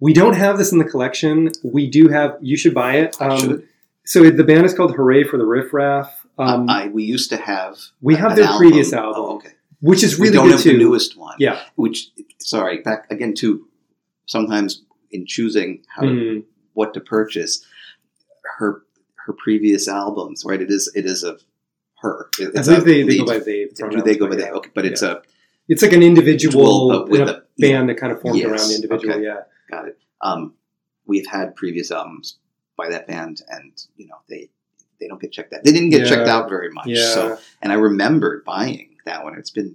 [0.00, 1.52] we don't have this in the collection.
[1.62, 2.36] We do have.
[2.40, 3.16] You should buy it.
[3.20, 3.68] I Um, should.
[4.04, 7.36] so the band is called Hooray for the Riff Raff, um, I, we used to
[7.36, 7.78] have.
[8.00, 9.14] we have their previous album.
[9.16, 9.50] Oh, okay.
[9.80, 10.72] which is we really don't good have too.
[10.72, 11.36] the newest one.
[11.38, 11.60] Yeah.
[11.76, 13.66] Which, sorry, back again to
[14.26, 16.44] sometimes in choosing how to, Mhm.
[16.74, 17.64] what to purchase,
[18.60, 18.82] her
[19.26, 20.60] her previous albums, right?
[20.62, 21.36] It is it is a
[22.02, 22.28] her.
[22.38, 23.66] It- I It's believe they, they go by they.
[23.66, 24.44] Do they go by but they?
[24.44, 24.52] yeah.
[24.58, 25.22] Okay, but it's a
[25.68, 28.74] It's like an individual, with a a band that kind of formed Yes, around the
[28.76, 29.14] individual.
[29.14, 29.24] okay.
[29.24, 29.40] Yeah.
[29.70, 29.98] Got it.
[30.22, 30.54] Um,
[31.06, 32.38] we've had previous albums
[32.76, 34.50] by that band, and you know they
[35.00, 35.60] they don't get checked out.
[35.64, 36.08] They didn't get Yeah.
[36.12, 36.94] checked out very much.
[37.14, 39.34] So, and I remembered buying that one.
[39.38, 39.74] It's been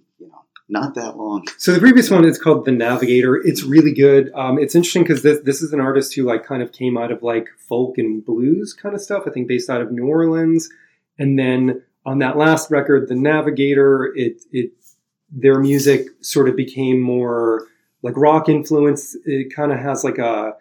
[0.67, 1.45] not that long.
[1.57, 3.35] So the previous one is called The Navigator.
[3.35, 4.31] It's really good.
[4.33, 7.11] Um, it's interesting because this this is an artist who like kind of came out
[7.11, 9.23] of like folk and blues kind of stuff.
[9.27, 10.69] I think based out of New Orleans,
[11.19, 14.71] and then on that last record, The Navigator, it it
[15.31, 17.67] their music sort of became more
[18.01, 19.15] like rock influence.
[19.25, 20.53] It kind of has like a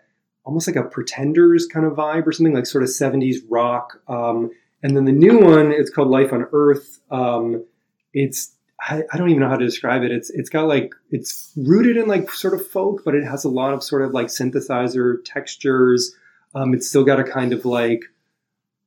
[0.44, 4.00] almost like a Pretenders kind of vibe or something like sort of seventies rock.
[4.08, 4.50] Um,
[4.82, 7.00] and then the new one, it's called Life on Earth.
[7.10, 7.64] Um,
[8.12, 8.52] it's
[8.86, 10.12] I, I don't even know how to describe it.
[10.12, 13.48] It's it's got like it's rooted in like sort of folk, but it has a
[13.48, 16.14] lot of sort of like synthesizer textures.
[16.54, 18.04] Um, it's still got a kind of like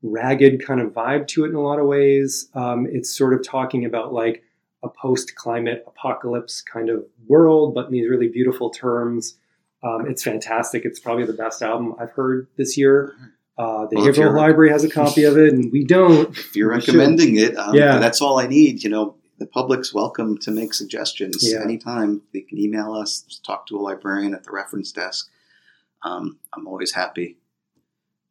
[0.04, 2.50] ragged kind of vibe to it in a lot of ways.
[2.54, 4.44] Um, it's sort of talking about like
[4.84, 9.36] a post climate apocalypse kind of world, but in these really beautiful terms.
[9.84, 10.86] Um, it's fantastic.
[10.86, 13.14] It's probably the best album I've heard this year.
[13.58, 16.30] Uh, the Well, Haverhill Library has a copy of it, and we don't.
[16.38, 16.96] If you're We should.
[16.96, 17.98] recommending it, um, Yeah.
[18.00, 18.84] that's all I need.
[18.84, 21.62] You know, the public's welcome to make suggestions Yeah.
[21.62, 22.24] anytime.
[22.34, 25.30] They can email us, talk to a librarian at the reference desk.
[26.04, 27.38] Um, I'm always happy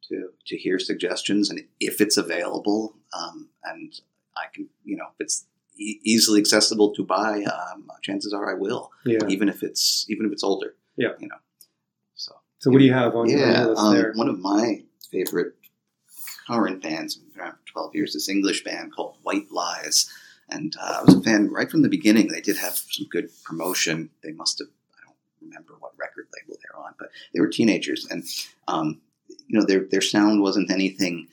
[0.08, 3.92] to to hear suggestions, and if it's available, um, and
[4.36, 8.54] I can, you know, if it's e- easily accessible to buy, um, chances are I
[8.54, 9.26] will, Yeah.
[9.28, 10.76] even if it's even if it's older.
[10.96, 11.14] Yeah.
[11.18, 11.36] you know.
[12.14, 13.38] So So what do you have on your
[13.68, 14.12] list um, there?
[14.14, 15.54] one of my favorite
[16.46, 20.08] current bands, been around for 12 years, this English band called White Lies.
[20.48, 22.28] And uh, I was a fan right from the beginning.
[22.28, 24.10] They did have some good promotion.
[24.22, 28.06] They must have, I don't remember what record label they're on, but they were teenagers.
[28.10, 28.24] And,
[28.68, 31.28] um, you know, their, their sound wasn't anything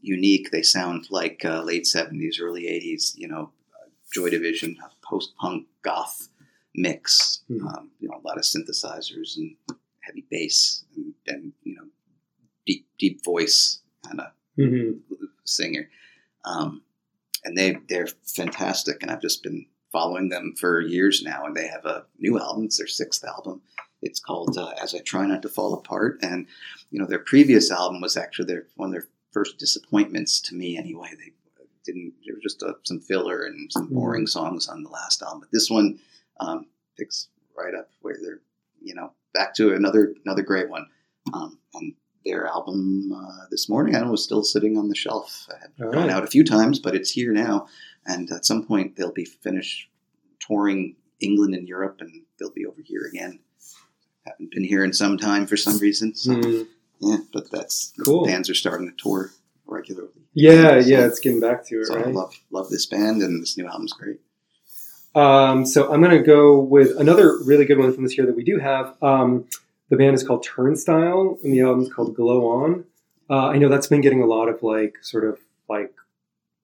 [0.00, 0.50] unique.
[0.50, 5.66] They sound like uh, late 70s, early 80s, you know, uh, Joy Division, post punk
[5.82, 6.28] goth
[6.74, 7.42] mix.
[7.48, 7.66] Hmm.
[7.66, 9.56] Um, you know, a lot of synthesizers and
[10.00, 11.84] heavy bass and, and you know,
[12.66, 14.26] deep, deep voice kind of
[14.56, 14.92] hmm
[15.44, 15.88] singer.
[16.44, 16.82] Um,
[17.44, 21.44] and they they're fantastic, and I've just been following them for years now.
[21.44, 23.62] And they have a new album; it's their sixth album.
[24.02, 26.46] It's called uh, "As I Try Not to Fall Apart." And
[26.90, 30.76] you know, their previous album was actually their one of their first disappointments to me.
[30.76, 31.32] Anyway, they
[31.84, 32.14] didn't.
[32.24, 35.50] There was just uh some filler and some boring songs on the last album, but
[35.52, 35.98] this one
[36.40, 36.66] um,
[36.98, 38.40] picks right up where they're
[38.80, 40.86] you know back to another another great one.
[41.32, 43.94] Um, and their album uh, this morning.
[43.96, 45.46] I know was still sitting on the shelf.
[45.50, 46.10] I had All gone right.
[46.10, 47.66] out a few times, but it's here now.
[48.06, 49.88] And at some point, they'll be finished
[50.40, 53.38] touring England and Europe, and they'll be over here again.
[54.26, 56.14] Haven't been here in some time for some reason.
[56.14, 56.66] So, Mm.
[57.00, 58.24] yeah, but that's Cool.
[58.26, 59.30] Bands are starting to tour
[59.66, 60.10] regularly.
[60.34, 62.14] Yeah, So- yeah, it's getting back to it, So I right?
[62.14, 64.20] love love this band, and this new album's great.
[65.14, 68.36] Um, so I'm going to go with another really good one from this year that
[68.36, 68.94] we do have.
[69.02, 69.46] Um,
[69.88, 72.84] the band is called Turnstile, and the album is called Glow On.
[73.30, 75.92] Uh, I know that's been getting a lot of like sort of like,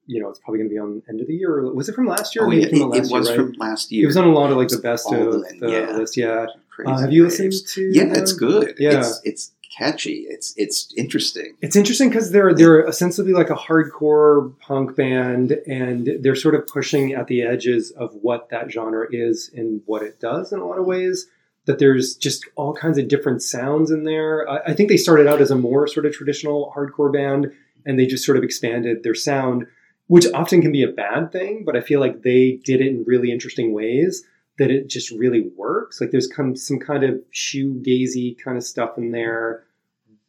[0.06, 1.58] you know, it's probably going to be on end of the year.
[1.58, 2.46] Or, was it from last year?
[2.46, 3.36] Oh, yeah, it it, was year, right?
[3.36, 4.04] from last year.
[4.04, 5.96] It was on a lot of like the best of the- the yeah.
[5.96, 6.16] list.
[6.16, 6.46] Yeah.
[6.70, 7.90] Crazy Uh, have you listened to?
[7.92, 8.16] Yeah, them?
[8.16, 8.74] it's good.
[8.78, 8.98] Yeah.
[8.98, 10.26] It's, it's catchy.
[10.28, 11.56] It's it's interesting.
[11.60, 16.66] It's interesting because they're they're essentially like a hardcore punk band, and they're sort of
[16.66, 20.66] pushing at the edges of what that genre is and what it does in a
[20.66, 21.26] lot of ways.
[21.66, 24.48] That there's just all kinds of different sounds in there.
[24.48, 27.52] I, I think they started out as a more sort of traditional hardcore band,
[27.86, 29.66] and they just sort of expanded their sound,
[30.06, 31.62] which often can be a bad thing.
[31.64, 34.24] But I feel like they did it in really interesting ways
[34.58, 36.00] that it just really works.
[36.00, 39.64] Like there's come some kind of shoegazy kind of stuff in there,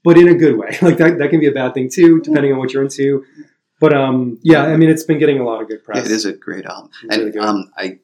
[0.04, 0.78] but in a good way.
[0.82, 3.24] Like that, that can be a bad thing too, depending on what you're into.
[3.80, 5.98] But um, yeah, I mean, it's been getting a lot of good press.
[5.98, 8.00] Yeah, it is a great album, and um, I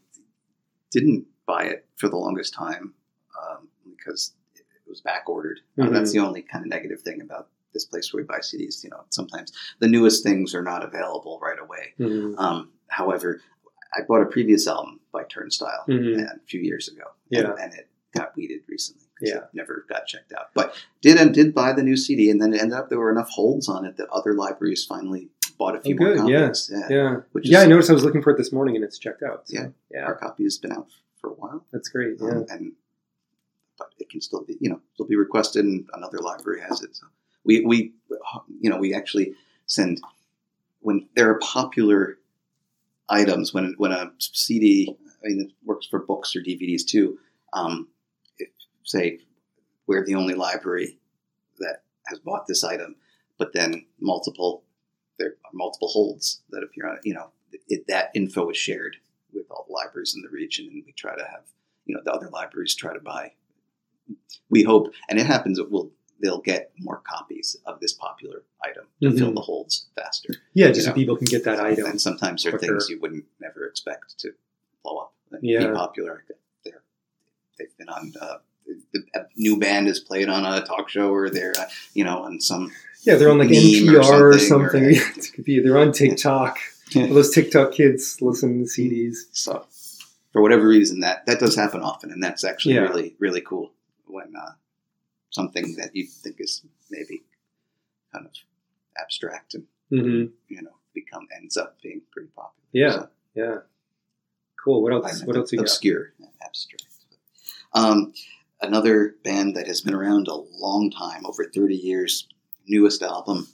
[0.92, 2.94] didn't buy it for the longest time
[4.04, 5.60] because it was back ordered.
[5.80, 5.94] Uh, Mhm.
[5.94, 8.84] that's the only kind of negative thing about this place where we buy CDs.
[8.84, 11.94] You know, sometimes the newest things are not available right away.
[12.00, 12.38] Mhm.
[12.38, 13.42] Um, however,
[13.94, 16.20] I bought a previous album by Turnstile Mhm.
[16.30, 17.52] uh, a few years ago, Yeah.
[17.52, 19.08] and, and it got weeded recently.
[19.24, 19.38] Yeah.
[19.44, 20.48] it never got checked out.
[20.56, 23.12] But did and did buy the new CD, and then it ended up there were
[23.12, 26.42] enough holds on it that other libraries finally bought a few Oh, more good, yeah.
[26.42, 26.72] copies.
[26.74, 26.88] Yeah.
[26.90, 27.60] Yeah, Which yeah.
[27.60, 29.48] is- I noticed I was looking for it this morning and it's checked out.
[29.48, 29.68] so, Yeah.
[29.92, 30.88] yeah, Our copy has been out
[31.20, 31.64] for a while.
[31.72, 32.18] that's great.
[32.20, 32.72] Yeah, Um, and
[33.78, 36.96] but it can still be you know still be requested and another library has it
[36.96, 37.06] so
[37.44, 37.94] we we
[38.60, 39.34] you know we actually
[39.66, 40.02] send
[40.82, 42.18] when there are popular
[43.10, 47.18] items when when a cd i mean it works for books or dvds too
[47.54, 47.88] um,
[48.38, 48.50] if
[48.84, 49.20] say
[49.88, 50.98] we're the only library
[51.60, 52.96] that has bought this item
[53.38, 54.64] but then multiple
[55.18, 57.32] there are multiple holds that appear on you know
[57.68, 58.98] it, that info is shared
[59.34, 61.44] with all the libraries in the region and we try to have
[61.86, 63.34] you know the other libraries try to buy.
[64.50, 68.86] We hope, and it happens that we'll they'll get more copies of this popular item
[69.02, 69.36] to fill Mhm.
[69.36, 70.30] the holds faster.
[70.54, 70.68] yeah.
[70.68, 71.86] Just You so people can get that item.
[71.88, 72.74] And sometimes there are quicker.
[72.74, 74.34] things you wouldn't never expect to
[74.84, 75.68] blow up and Yeah.
[75.70, 76.24] be popular.
[76.64, 76.84] They're,
[77.58, 78.14] they've been on.
[78.22, 78.38] Uh,
[78.94, 82.20] the, a new band is played on a talk show, or they're uh, you know
[82.20, 82.72] on some.
[83.04, 84.84] Yeah, they're on like NPR or or something, something.
[84.84, 85.60] or- it could be.
[85.60, 86.60] They're on TikTok.
[86.96, 89.16] All those TikTok kids listen to CDs.
[89.32, 89.66] So
[90.34, 92.82] for whatever reason, that that does happen often, and that's actually Yeah.
[92.82, 93.72] really really cool
[94.12, 94.52] when uh,
[95.30, 97.24] something that you think is maybe
[98.14, 98.34] kind of
[99.00, 102.68] abstract and hmm you know become ends up being pretty popular.
[102.74, 102.92] Yeah.
[102.92, 103.58] So, Yeah,
[104.64, 104.82] cool.
[104.84, 105.24] What else?
[105.24, 105.64] What else you got?
[105.64, 106.86] obscure, and abstract.
[107.74, 108.14] Um,
[108.62, 112.28] another band that has been around a long time, over thirty years,
[112.68, 113.48] newest album,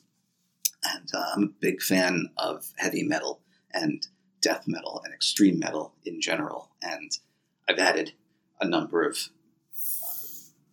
[0.84, 3.42] and uh, I'm a big fan of heavy metal
[3.72, 4.06] and
[4.42, 7.12] death metal and extreme metal in general, and
[7.70, 8.14] I've added
[8.60, 9.30] a number of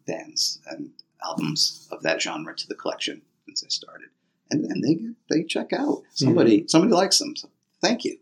[0.07, 0.91] bands and
[1.25, 3.23] albums of that genre to the collection.
[3.47, 4.09] since I started,
[4.51, 4.99] and and they
[5.35, 6.03] they check out.
[6.13, 7.37] Somebody somebody likes them.
[7.37, 7.49] So
[7.81, 8.19] thank you.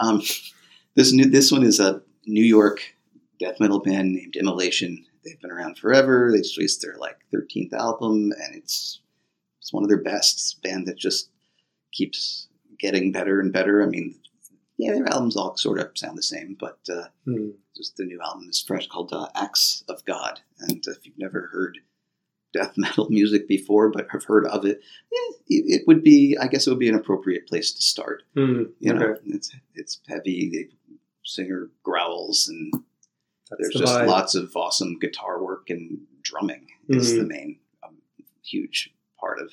[0.00, 0.22] Um,
[0.94, 2.80] this new this one is a New York
[3.38, 5.04] death metal band named Immolation.
[5.24, 6.30] They've been around forever.
[6.30, 9.00] They just released their like 13th album, and it's
[9.60, 10.62] it's one of their best.
[10.62, 11.30] Band that just
[11.92, 13.82] keeps getting better and better.
[13.82, 14.16] I mean,
[14.76, 17.50] yeah, their albums all sort of sound the same, but uh, Hmm.
[17.76, 20.40] just the new album is fresh called uh, Acts of God.
[20.60, 21.78] And if you've never heard
[22.52, 24.80] death metal music before, but have heard of it,
[25.12, 28.22] eh, it would be, I guess, it would be an appropriate place to start.
[28.34, 28.64] Hmm.
[28.80, 29.20] You know, Okay.
[29.26, 30.50] it's it's heavy.
[30.50, 30.68] The
[31.24, 32.72] singer growls, and
[33.50, 34.06] That's there's the just vibe.
[34.08, 37.96] lots of awesome guitar work and drumming is the main um,
[38.42, 39.50] huge part of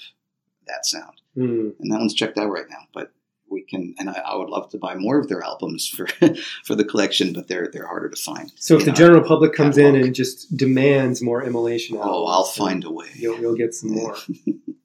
[0.67, 1.21] that sound.
[1.35, 1.69] Hmm.
[1.79, 3.13] And that one's checked out right now, but.
[3.51, 6.07] We can, and I, I would love to buy more of their albums for
[6.63, 8.51] for the collection, but they're they're harder to find.
[8.55, 8.95] So if the know.
[8.95, 13.09] general public comes in and just demands more immolation, Oh, albums, I'll find a way.
[13.15, 14.15] You'll, you'll get some more.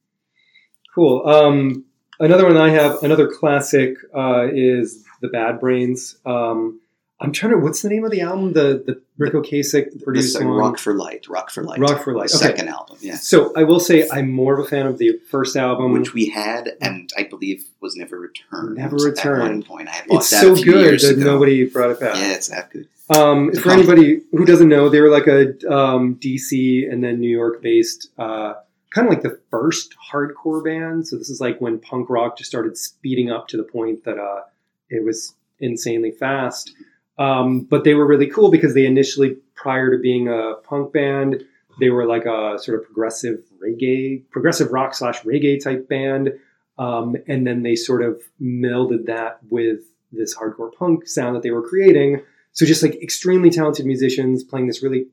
[0.94, 1.26] cool.
[1.26, 1.85] Um,
[2.18, 6.16] another one I have, another classic, uh, is the Bad Brains.
[6.26, 6.81] Um,
[7.18, 7.59] I'm trying to.
[7.59, 8.52] What's the name of the album?
[8.52, 10.48] The the Ric Ocasek produced one.
[10.48, 11.26] Rock for Light.
[11.29, 11.79] Rock for Light.
[11.81, 12.29] Rock for Light.
[12.35, 12.37] Okay.
[12.46, 13.16] second album, yeah.
[13.16, 15.92] So I will say I'm more of a fan of the first album.
[15.92, 18.76] Which we had, and I believe was never returned.
[18.76, 19.64] Never At one returned.
[19.66, 21.24] point, I had bought it's that so good that ago.
[21.24, 22.16] nobody brought it back.
[22.16, 22.87] Yeah, it's that good.
[23.09, 27.31] Um, for anybody who doesn't know, they were like a um, DC and then New
[27.31, 28.55] York based, uh,
[28.92, 31.07] kind of like the first hardcore band.
[31.07, 34.18] So this is like when punk rock just started speeding up to the point that
[34.18, 34.42] uh,
[34.90, 36.72] it was insanely fast.
[37.18, 41.42] Um, but they were really cool because they initially, prior to being a punk band,
[41.81, 46.33] they were like a sort of progressive reggae, progressive rock slash reggae type band.
[46.79, 49.81] Um, and then they sort of melded that with
[50.12, 52.22] this hardcore punk sound that they were creating.
[52.52, 55.07] So just like extremely talented musicians playing this really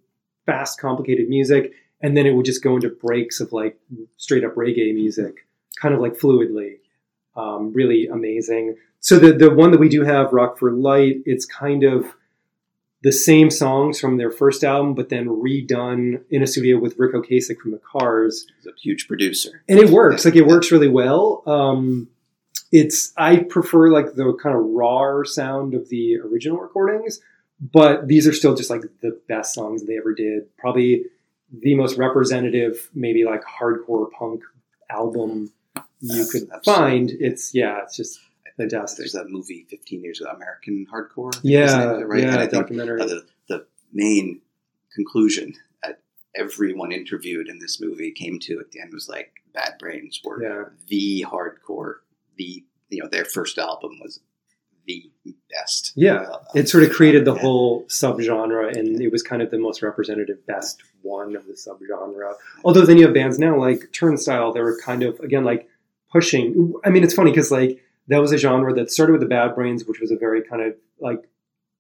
[0.46, 3.78] fast, complicated music, and then it would just go into breaks of like
[4.18, 5.48] straight up reggae music,
[5.82, 6.80] kind of like fluidly.
[7.36, 8.76] Um, really amazing.
[9.00, 12.06] So the the one that we do have, Rock for Light, it's kind of
[13.02, 17.14] the same songs from their first album, but then redone in a studio with Ric
[17.14, 19.62] Ocasek from the Cars He's a huge producer.
[19.68, 22.08] and it works like it works really well um
[22.72, 27.20] it's i prefer like the kind of raw sound of the original recordings
[27.60, 31.04] but these are still just like the best songs they ever did probably
[31.52, 34.42] the most representative maybe like hardcore punk
[34.90, 35.52] album
[36.04, 36.64] you could absolutely.
[36.64, 38.20] find it's yeah it's just
[38.58, 41.36] fantastic There's that movie 15 years ago, American Hardcore.
[41.36, 42.22] I think is the yeah it, right?
[42.22, 44.42] yeah And I think documentary uh, the, the main
[44.94, 46.02] conclusion that
[46.36, 50.42] everyone interviewed in this movie came to at the end was like, Bad Brains were
[50.44, 51.96] yeah the hardcore,
[52.38, 54.20] the, you know, their first album was
[54.86, 55.10] the
[55.50, 55.94] best.
[55.96, 57.42] Yeah, Uh, it sort of created the yeah.
[57.42, 62.34] whole subgenre and it was kind of the most representative best one of the subgenre
[62.64, 65.70] although then you have bands now like turnstile they were kind of again like
[66.14, 69.28] pushing i mean it's funny because like that was a genre that started with the
[69.28, 71.22] bad brains which was a very kind of like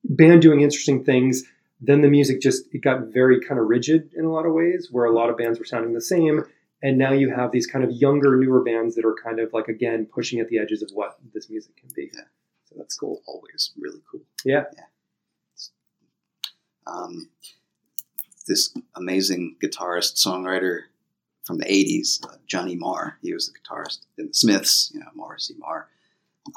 [0.03, 1.43] band doing interesting things
[1.79, 4.89] then the music just it got very kind of rigid in a lot of ways
[4.91, 6.43] where a lot of bands were sounding the same
[6.81, 9.67] and now you have these kind of younger newer bands that are kind of like
[9.67, 12.21] again pushing at the edges of what this music can be Yeah.
[12.65, 14.21] so that's cool always really cool.
[14.43, 14.63] Yeah.
[14.75, 14.83] Yeah.
[16.85, 17.29] Um,
[18.47, 20.81] this amazing guitarist songwriter
[21.43, 23.17] from the '80s, uh, Johnny Marr.
[23.21, 24.91] He was the guitarist in the Smiths.
[24.93, 25.87] You know, Morrissey Marr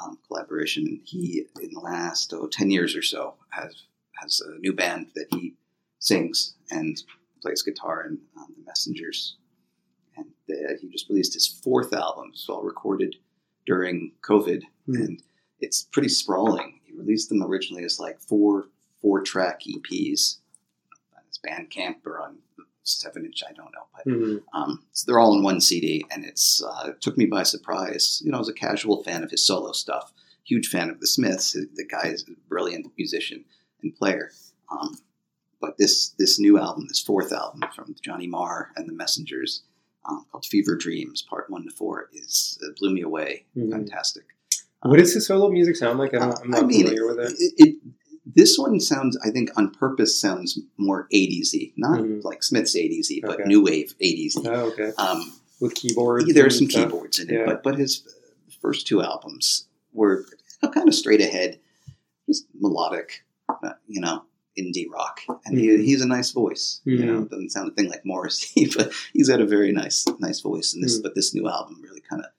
[0.02, 0.86] um, collaboration.
[0.86, 3.84] And he, in the last oh, 10 years or so, has
[4.20, 5.54] has a new band that he
[5.98, 7.02] sings and
[7.42, 9.36] plays guitar in um, the Messengers.
[10.16, 12.30] And uh, he just released his fourth album.
[12.32, 13.16] It's all recorded
[13.66, 14.94] during COVID, Hmm.
[14.96, 15.22] and
[15.60, 16.80] it's pretty sprawling.
[16.84, 18.68] He released them originally as like four
[19.02, 20.38] four track EPs
[21.14, 22.38] on his Bandcamp or on
[22.88, 23.42] seven inch.
[23.48, 24.42] I don't know, but Mhm.
[24.52, 28.22] um, so they're all in one CD, and it's uh, it took me by surprise.
[28.24, 30.12] You know, I was a casual fan of his solo stuff,
[30.44, 31.52] huge fan of the Smiths.
[31.52, 33.44] The guy is a brilliant musician
[33.82, 34.30] and player.
[34.70, 34.96] Um,
[35.60, 39.62] but this this new album, this fourth album from Johnny Marr and the Messengers,
[40.08, 43.46] um, called Fever Dreams, Part One to Four, is uh, blew me away.
[43.56, 43.70] Mhm.
[43.72, 44.24] Fantastic.
[44.82, 46.14] What does his solo music sound like?
[46.14, 47.32] I don't, I'm Uh, I not mean, familiar with it.
[47.40, 47.76] it, it-
[48.36, 51.72] This one sounds, I think, on purpose sounds more 80s-y.
[51.76, 52.22] Not Mhm.
[52.22, 54.42] like Smith's 80s-y, but new wave 80s-y.
[54.44, 54.92] Oh, okay.
[54.98, 56.32] Um, With keyboards.
[56.34, 56.84] there are some stuff?
[56.90, 58.02] keyboards in it, but but his
[58.60, 60.26] first two albums were
[60.72, 61.58] kind of straight ahead,
[62.28, 64.24] just melodic, uh, you know,
[64.58, 65.60] indie rock, and Mhm.
[65.78, 66.80] he, he's a nice voice.
[66.84, 67.30] You know, Mhm.
[67.30, 70.74] doesn't sound a thing like Morrissey, but he's got a very nice nice voice.
[70.74, 71.02] And this, Mhm.
[71.04, 72.30] but this new album really kind of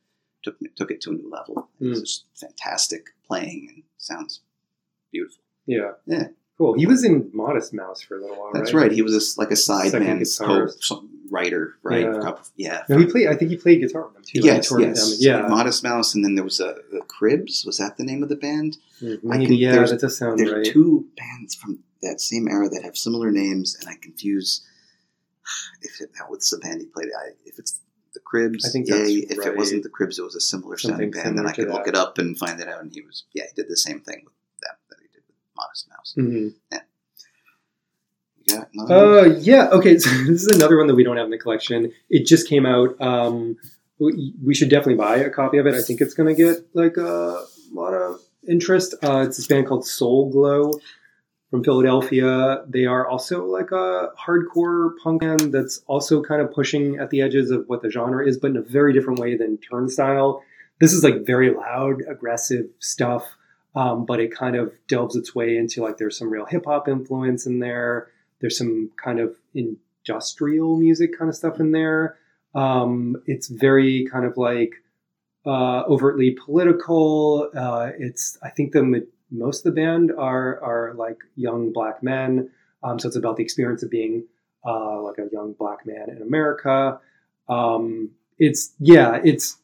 [0.44, 1.70] took took it to a new level.
[1.80, 2.04] It was Mhm.
[2.04, 4.42] just fantastic playing and sounds
[5.12, 5.44] beautiful.
[5.68, 5.92] Yeah.
[6.06, 6.28] Yeah.
[6.58, 6.74] Cool.
[6.74, 8.84] He was in Modest Mouse for a little while, That's right?
[8.88, 8.92] right.
[8.92, 10.24] He was a like a side Second man,
[10.88, 12.02] co- writer, right?
[12.06, 12.20] Yeah.
[12.20, 12.84] Couple- yeah.
[12.90, 13.28] No, he played.
[13.28, 14.40] I think he played guitar with them too.
[14.44, 15.18] Yes, with yes.
[15.20, 17.64] Yeah, Modest Mouse, and then there was a the Cribs.
[17.64, 18.78] Was that the name of the band?
[19.04, 19.32] Mm-hmm.
[19.32, 19.46] I maybe.
[19.48, 20.66] can- Yeah, there's- that does sound There's right.
[20.66, 24.66] two bands from that same era that have similar names, and I confuse
[25.82, 27.08] if it, that was the band he played.
[27.08, 27.80] I, if it's
[28.14, 28.96] the Cribs, I think yay.
[29.30, 29.50] If right.
[29.50, 31.38] it wasn't the Cribs, it was a similar sounding Something band.
[31.38, 31.90] Then I could look that.
[31.94, 32.82] it up and find it out.
[32.82, 35.36] And he was yeah, he did the same thing with that that he did with
[35.58, 36.14] Modest Mouse.
[36.18, 36.54] Mhm.
[38.48, 38.92] Yeah, one?
[38.92, 39.70] Uh, yeah.
[39.70, 41.92] Okay, so this is another one that we don't have in the collection.
[42.10, 43.00] It just came out.
[43.02, 43.58] Um,
[44.00, 45.74] we, we should definitely buy a copy of it.
[45.74, 47.44] I think it's going to get like a
[47.74, 48.94] lot of interest.
[49.04, 50.72] Uh, it's this band called Soul Glo
[51.50, 52.64] from Philadelphia.
[52.68, 57.22] They are also like a hardcore punk band that's also kind of pushing at the
[57.22, 60.44] edges of what the genre is, but in a very different way than Turnstile.
[60.80, 63.36] This is like very loud, aggressive stuff,
[63.76, 66.88] um, but it kind of delves its way into like there's some real hip hop
[66.88, 68.10] influence in there.
[68.40, 72.18] There's some kind of industrial music kind of stuff in there.
[72.56, 74.76] Um, it's very kind of like
[75.46, 77.50] uh, overtly political.
[77.56, 82.50] Uh, it's I think the most of the band are are like young black men.
[82.84, 84.26] Um, so it's about the experience of being
[84.66, 87.00] uh, like a young black man in America.
[87.48, 89.58] Um, it's yeah, it's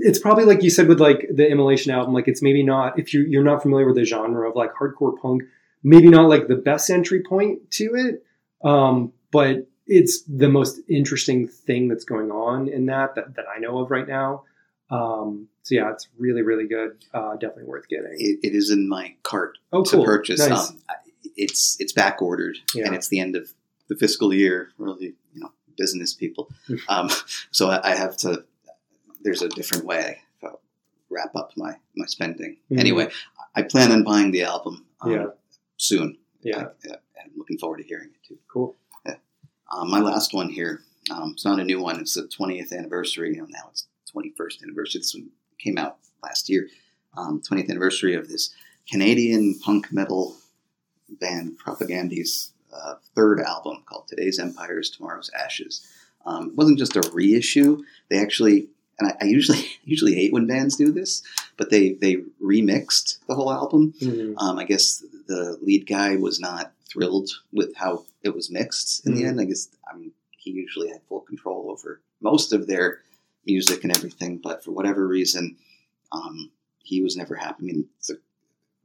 [0.00, 2.12] it's probably like you said with like the Immolation album.
[2.14, 5.16] Like it's maybe not if you you're not familiar with the genre of like hardcore
[5.20, 5.42] punk,
[5.82, 8.24] maybe not like the best entry point to it.
[8.66, 13.60] Um, but it's the most interesting thing that's going on in that that, that I
[13.60, 14.44] know of right now.
[14.90, 17.04] Um, so yeah, it's really really good.
[17.12, 18.14] Uh, definitely worth getting.
[18.18, 20.04] it, it is in my cart Oh, to cool.
[20.04, 20.40] purchase.
[20.48, 20.70] Nice.
[20.70, 20.80] Um,
[21.36, 22.86] it's it's back ordered, Yeah.
[22.86, 23.52] and it's the end of
[23.88, 24.70] the fiscal year.
[24.78, 26.48] Really, you know, business people.
[26.66, 26.74] Hmm.
[26.88, 27.10] um,
[27.50, 28.44] so I, I have to.
[29.26, 30.48] There's a different way I
[31.10, 32.58] wrap up my my spending.
[32.70, 32.78] Mhm.
[32.78, 33.10] Anyway,
[33.56, 35.26] I plan on buying the album um, Yeah.
[35.76, 36.18] soon.
[36.42, 38.38] yeah, I, am looking forward to hearing it too.
[38.46, 38.76] cool.
[39.68, 40.84] Um, my last one here.
[41.10, 41.98] Um, it's not a new one.
[41.98, 43.30] It's the 20th anniversary.
[43.34, 45.00] You know, now it's 21st anniversary.
[45.00, 46.68] This one came out last year.
[47.16, 48.54] Um, 20th anniversary of this
[48.88, 50.36] Canadian punk metal
[51.08, 55.84] band Propagandhi's uh, third album called Today's Empires, Tomorrow's Ashes.
[56.24, 57.82] Um, it wasn't just a reissue.
[58.08, 58.68] They actually,
[58.98, 61.22] and I, I usually usually hate when bands do this,
[61.56, 63.94] but they they remixed the whole album.
[64.00, 64.34] Mhm.
[64.38, 69.14] Um, I guess the lead guy was not thrilled with how it was mixed in
[69.14, 69.26] the Mhm.
[69.28, 69.40] end.
[69.40, 73.00] I guess I mean he usually had full control over most of their
[73.44, 75.56] music and everything, but for whatever reason,
[76.12, 77.62] um, he was never happy.
[77.62, 78.14] I mean, it's a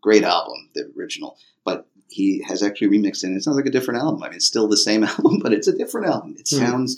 [0.01, 3.27] great album, the original, but he has actually remixed it.
[3.27, 4.21] And it sounds like a different album.
[4.23, 6.35] I mean, it's still the same album, but it's a different album.
[6.37, 6.57] It Hmm.
[6.57, 6.97] sounds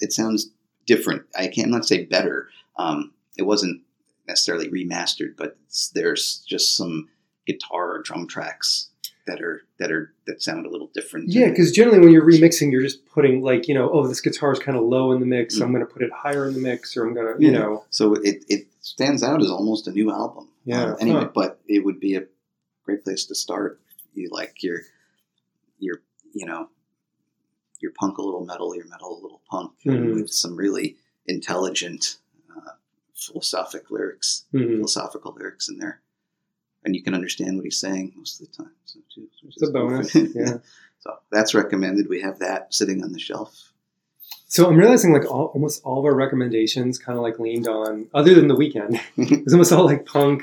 [0.00, 0.50] it sounds
[0.86, 1.22] different.
[1.36, 2.48] I can't not say better.
[2.76, 3.82] Um, it wasn't
[4.28, 5.56] necessarily remastered, but
[5.94, 7.08] there's just some
[7.46, 8.88] guitar or drum tracks
[9.26, 11.28] that are that are that sound a little different.
[11.30, 14.52] Yeah, because generally when you're remixing, you're just putting like you know, oh, this guitar
[14.52, 15.56] is kind of low in the mix.
[15.58, 17.52] So I'm going to put it higher in the mix, or I'm going to, you
[17.52, 17.58] Yeah.
[17.58, 20.48] know, so it, it stands out as almost a new album.
[20.64, 21.30] Yeah, Um, anyway, huh.
[21.34, 22.24] but it would be a
[22.84, 23.80] great place to start.
[24.14, 24.80] You like your
[25.78, 26.02] your
[26.32, 26.68] you know
[27.82, 30.14] your punk a little metal, your metal a little punk, Mhm.
[30.14, 32.16] with some really intelligent
[32.56, 32.70] uh,
[33.14, 34.76] philosophic lyrics, mhm.
[34.76, 36.00] philosophical lyrics in there,
[36.84, 38.72] and you can understand what he's saying most of the time.
[38.84, 40.14] So, too, it's a bonus.
[40.34, 40.58] Yeah.
[41.00, 42.08] so that's recommended.
[42.08, 43.72] We have that sitting on the shelf.
[44.46, 48.08] So I'm realizing like all, almost all of our recommendations kind of like leaned on,
[48.12, 50.42] other than the Weeknd, it's almost all like punk,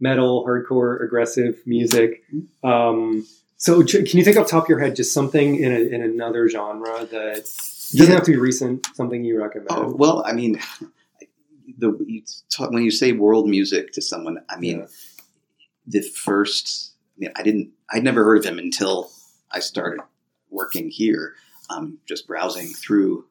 [0.00, 2.24] metal, hardcore, aggressive music.
[2.64, 3.26] Um,
[3.60, 6.02] so can you think off the top of your head just something in, a, in
[6.02, 7.42] another genre that
[7.94, 9.68] doesn't have to be recent, something you recommend?
[9.70, 10.58] Oh, well, I mean,
[11.76, 14.86] the you talk, when you say world music to someone, I mean, Yeah.
[15.86, 16.92] the first.
[17.16, 17.70] I mean, I didn't.
[17.90, 19.10] I'd never heard of him until
[19.52, 20.00] I started
[20.48, 21.34] working here.
[21.68, 23.26] Um, just browsing through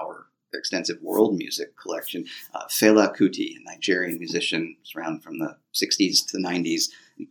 [0.00, 2.24] our extensive world music collection.
[2.54, 6.88] Uh, Fela Kuti, a Nigerian musician, was around from the '60s to the '90s.
[7.18, 7.28] He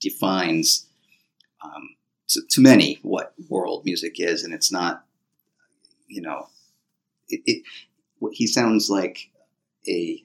[0.00, 0.86] defines
[1.62, 1.96] um,
[2.28, 5.04] to, to many what world music is, and it's not,
[6.08, 6.48] you know,
[7.28, 7.62] it, it
[8.32, 9.30] he sounds like
[9.88, 10.22] a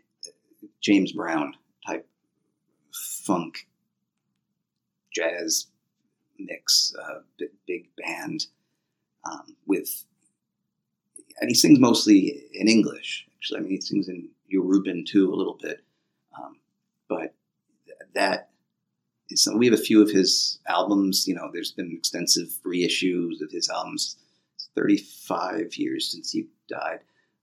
[0.82, 1.54] James Brown
[1.86, 2.08] type
[2.94, 3.68] funk
[5.14, 5.68] jazz
[6.40, 8.46] mix, uh, big, big band
[9.26, 10.06] um, with,
[11.42, 13.28] and he sings mostly in English.
[13.38, 15.84] Actually, I mean, he sings in Yoruban too a little bit,
[16.38, 16.58] um,
[17.10, 17.34] but
[17.86, 18.50] th- that.
[19.56, 21.28] We have a few of his albums.
[21.28, 24.16] You know, there's been extensive reissues of his albums.
[24.56, 27.00] It's 35 years since he died,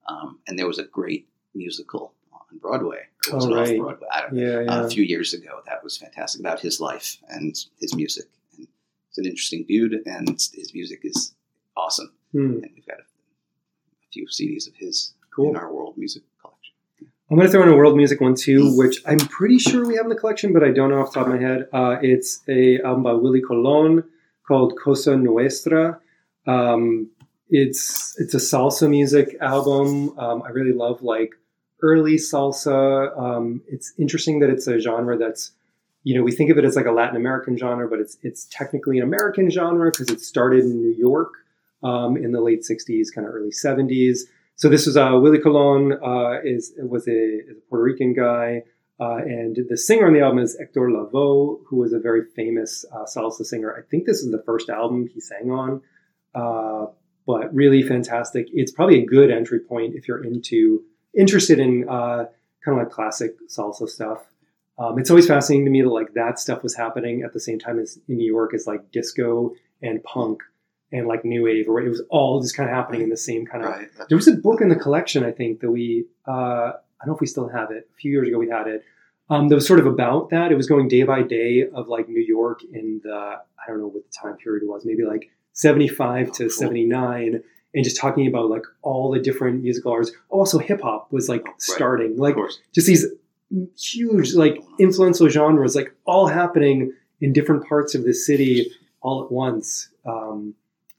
[0.09, 3.01] um, and there was a great musical on Broadway.
[3.32, 3.78] Was Oh, right.
[3.78, 4.07] Broadway?
[4.12, 4.80] I don't know Yeah, yeah.
[4.82, 5.61] uh, a few years ago.
[5.66, 8.26] That was fantastic about his life and his music.
[8.57, 8.66] And
[9.09, 11.35] he's an interesting dude, and his music is
[11.76, 12.12] awesome.
[12.32, 12.61] Hmm.
[12.62, 13.05] And we've got a
[14.12, 15.51] few CDs of his Cool.
[15.51, 16.22] in our world music.
[17.35, 19.97] I'm going to throw in a world music one too, which I'm pretty sure we
[19.97, 21.66] have in the collection, but I don't know off the top of my head.
[21.72, 24.05] Uh, it's a album by Willie Colon
[24.47, 25.99] called Cosa Nuestra.
[26.47, 27.11] Um,
[27.49, 30.16] it's it's a salsa music album.
[30.16, 31.32] Um, I really love like
[31.82, 33.18] early salsa.
[33.18, 35.51] Um, it's interesting that it's a genre that's
[36.05, 38.47] you know we think of it as like a Latin American genre, but it's it's
[38.53, 41.32] technically an American genre because it started in New York
[41.82, 44.20] um, in the late '60s, kind of early '70s.
[44.57, 48.63] So this was uh, Willie Colon uh, is was a, is a Puerto Rican guy,
[49.01, 52.85] uh, and the singer on the album is Hector Lavoe, who was a very famous
[52.93, 53.75] uh, salsa singer.
[53.77, 55.83] I think this is the first album he sang on,
[56.35, 56.87] uh,
[57.27, 58.47] but really fantastic.
[58.53, 60.85] It's probably a good entry point if you're into
[61.17, 62.27] interested in uh,
[62.65, 64.25] kind of like classic salsa stuff.
[64.79, 67.59] Um, it's always fascinating to me that like that stuff was happening at the same
[67.59, 69.53] time as in New York as like disco
[69.83, 70.43] and punk
[70.95, 73.45] and like new wave, or it was all just kind of happening in the same
[73.45, 73.89] kind of Right.
[74.09, 77.15] There was a book in the collection, I think, that we, uh, I don't know
[77.15, 77.89] if we still have it.
[77.93, 78.85] A few years ago, we had it.
[79.29, 80.53] Um, that was sort of about that.
[80.53, 83.89] It was going day by day of like New York in the, I don't know
[83.89, 86.51] what the time period was, maybe like 75 to Oh, cool.
[86.51, 87.43] 79,
[87.75, 90.13] and just talking about like all the different musical arts.
[90.31, 91.61] Oh, also, hip hop was like Oh, right.
[91.61, 92.37] starting, like
[92.73, 93.05] just these
[93.79, 98.71] huge, like influential genres, like all happening in different parts of the city
[99.01, 99.89] all at once.
[100.07, 100.55] Um,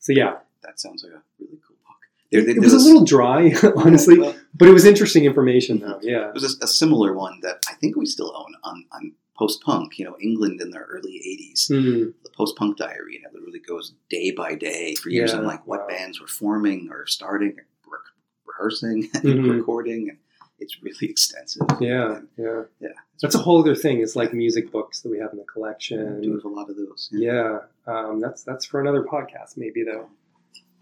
[0.05, 0.33] so yeah,
[0.63, 2.01] That sounds like a really cool book.
[2.31, 4.19] it, There- it was a there's little dry, honestly.
[4.19, 5.99] Well, But it was interesting information, though.
[6.01, 6.27] Yeah.
[6.29, 9.61] it was a, a similar one that I think we still own on, on post
[9.63, 11.67] punk, you know, England in the early 80s.
[11.67, 12.11] Hmm.
[12.23, 15.45] The post punk diary, and it really goes day by day for years Yeah, on
[15.45, 15.87] like what wow.
[15.87, 17.55] bands were forming or starting,
[17.87, 17.97] re-
[18.45, 19.51] rehearsing, and Mhm.
[19.57, 20.09] recording.
[20.09, 20.17] And
[20.59, 21.67] it's really extensive.
[21.81, 22.15] Yeah.
[22.17, 22.61] And Yeah.
[22.79, 22.89] Yeah.
[23.21, 23.99] That's a whole other thing.
[24.01, 25.97] It's like music books that we have in the we do collection.
[26.35, 27.09] have a lot of those.
[27.11, 27.59] Yeah.
[27.87, 30.09] Um, that's that's for another podcast, maybe though.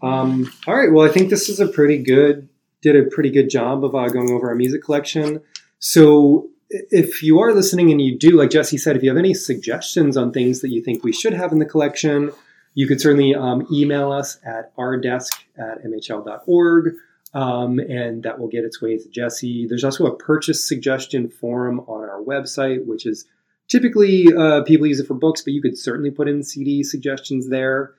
[0.06, 0.92] Um, all right.
[0.92, 2.48] Well, I think this is a pretty good
[2.84, 5.40] did a pretty good job of uh, going over our music collection.
[5.78, 9.32] So if you are listening and you do, like Jesse said, if you have any
[9.32, 12.30] suggestions on things that you think we should have in the collection,
[12.74, 16.94] you could certainly um, email us at ourdesk at mhl.org.
[17.32, 19.66] Um, and that will get its way to Jesse.
[19.66, 23.24] There's also a purchase suggestion forum on our website, which is
[23.68, 27.48] typically uh, people use it for books, but you could certainly put in CD suggestions
[27.48, 27.94] there.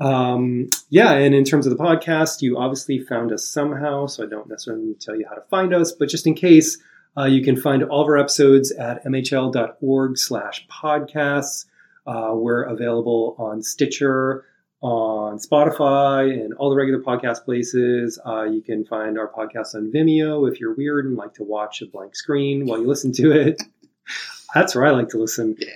[0.00, 4.26] Um, yeah, and in terms of the podcast, you obviously found us somehow, so I
[4.26, 6.78] don't necessarily need to tell you how to find us, but just in case,
[7.16, 11.66] uh, you can find all of our episodes at mhl.org slash podcasts.
[12.06, 14.44] Uh, we're available on Stitcher,
[14.82, 18.18] on Spotify, and all the regular podcast places.
[18.26, 21.80] Uh, you can find our podcast on Vimeo if you're weird and like to watch
[21.82, 23.62] a blank screen while you listen to it.
[24.54, 25.56] That's where I like to listen.
[25.58, 25.68] Yeah.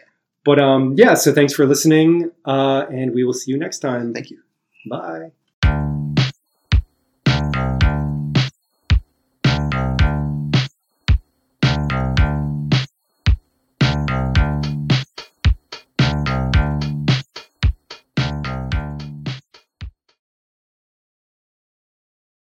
[0.44, 4.14] But um, yeah, so thanks for listening, uh, and we will see you next time.
[4.14, 4.40] Thank you.
[4.88, 5.32] Bye.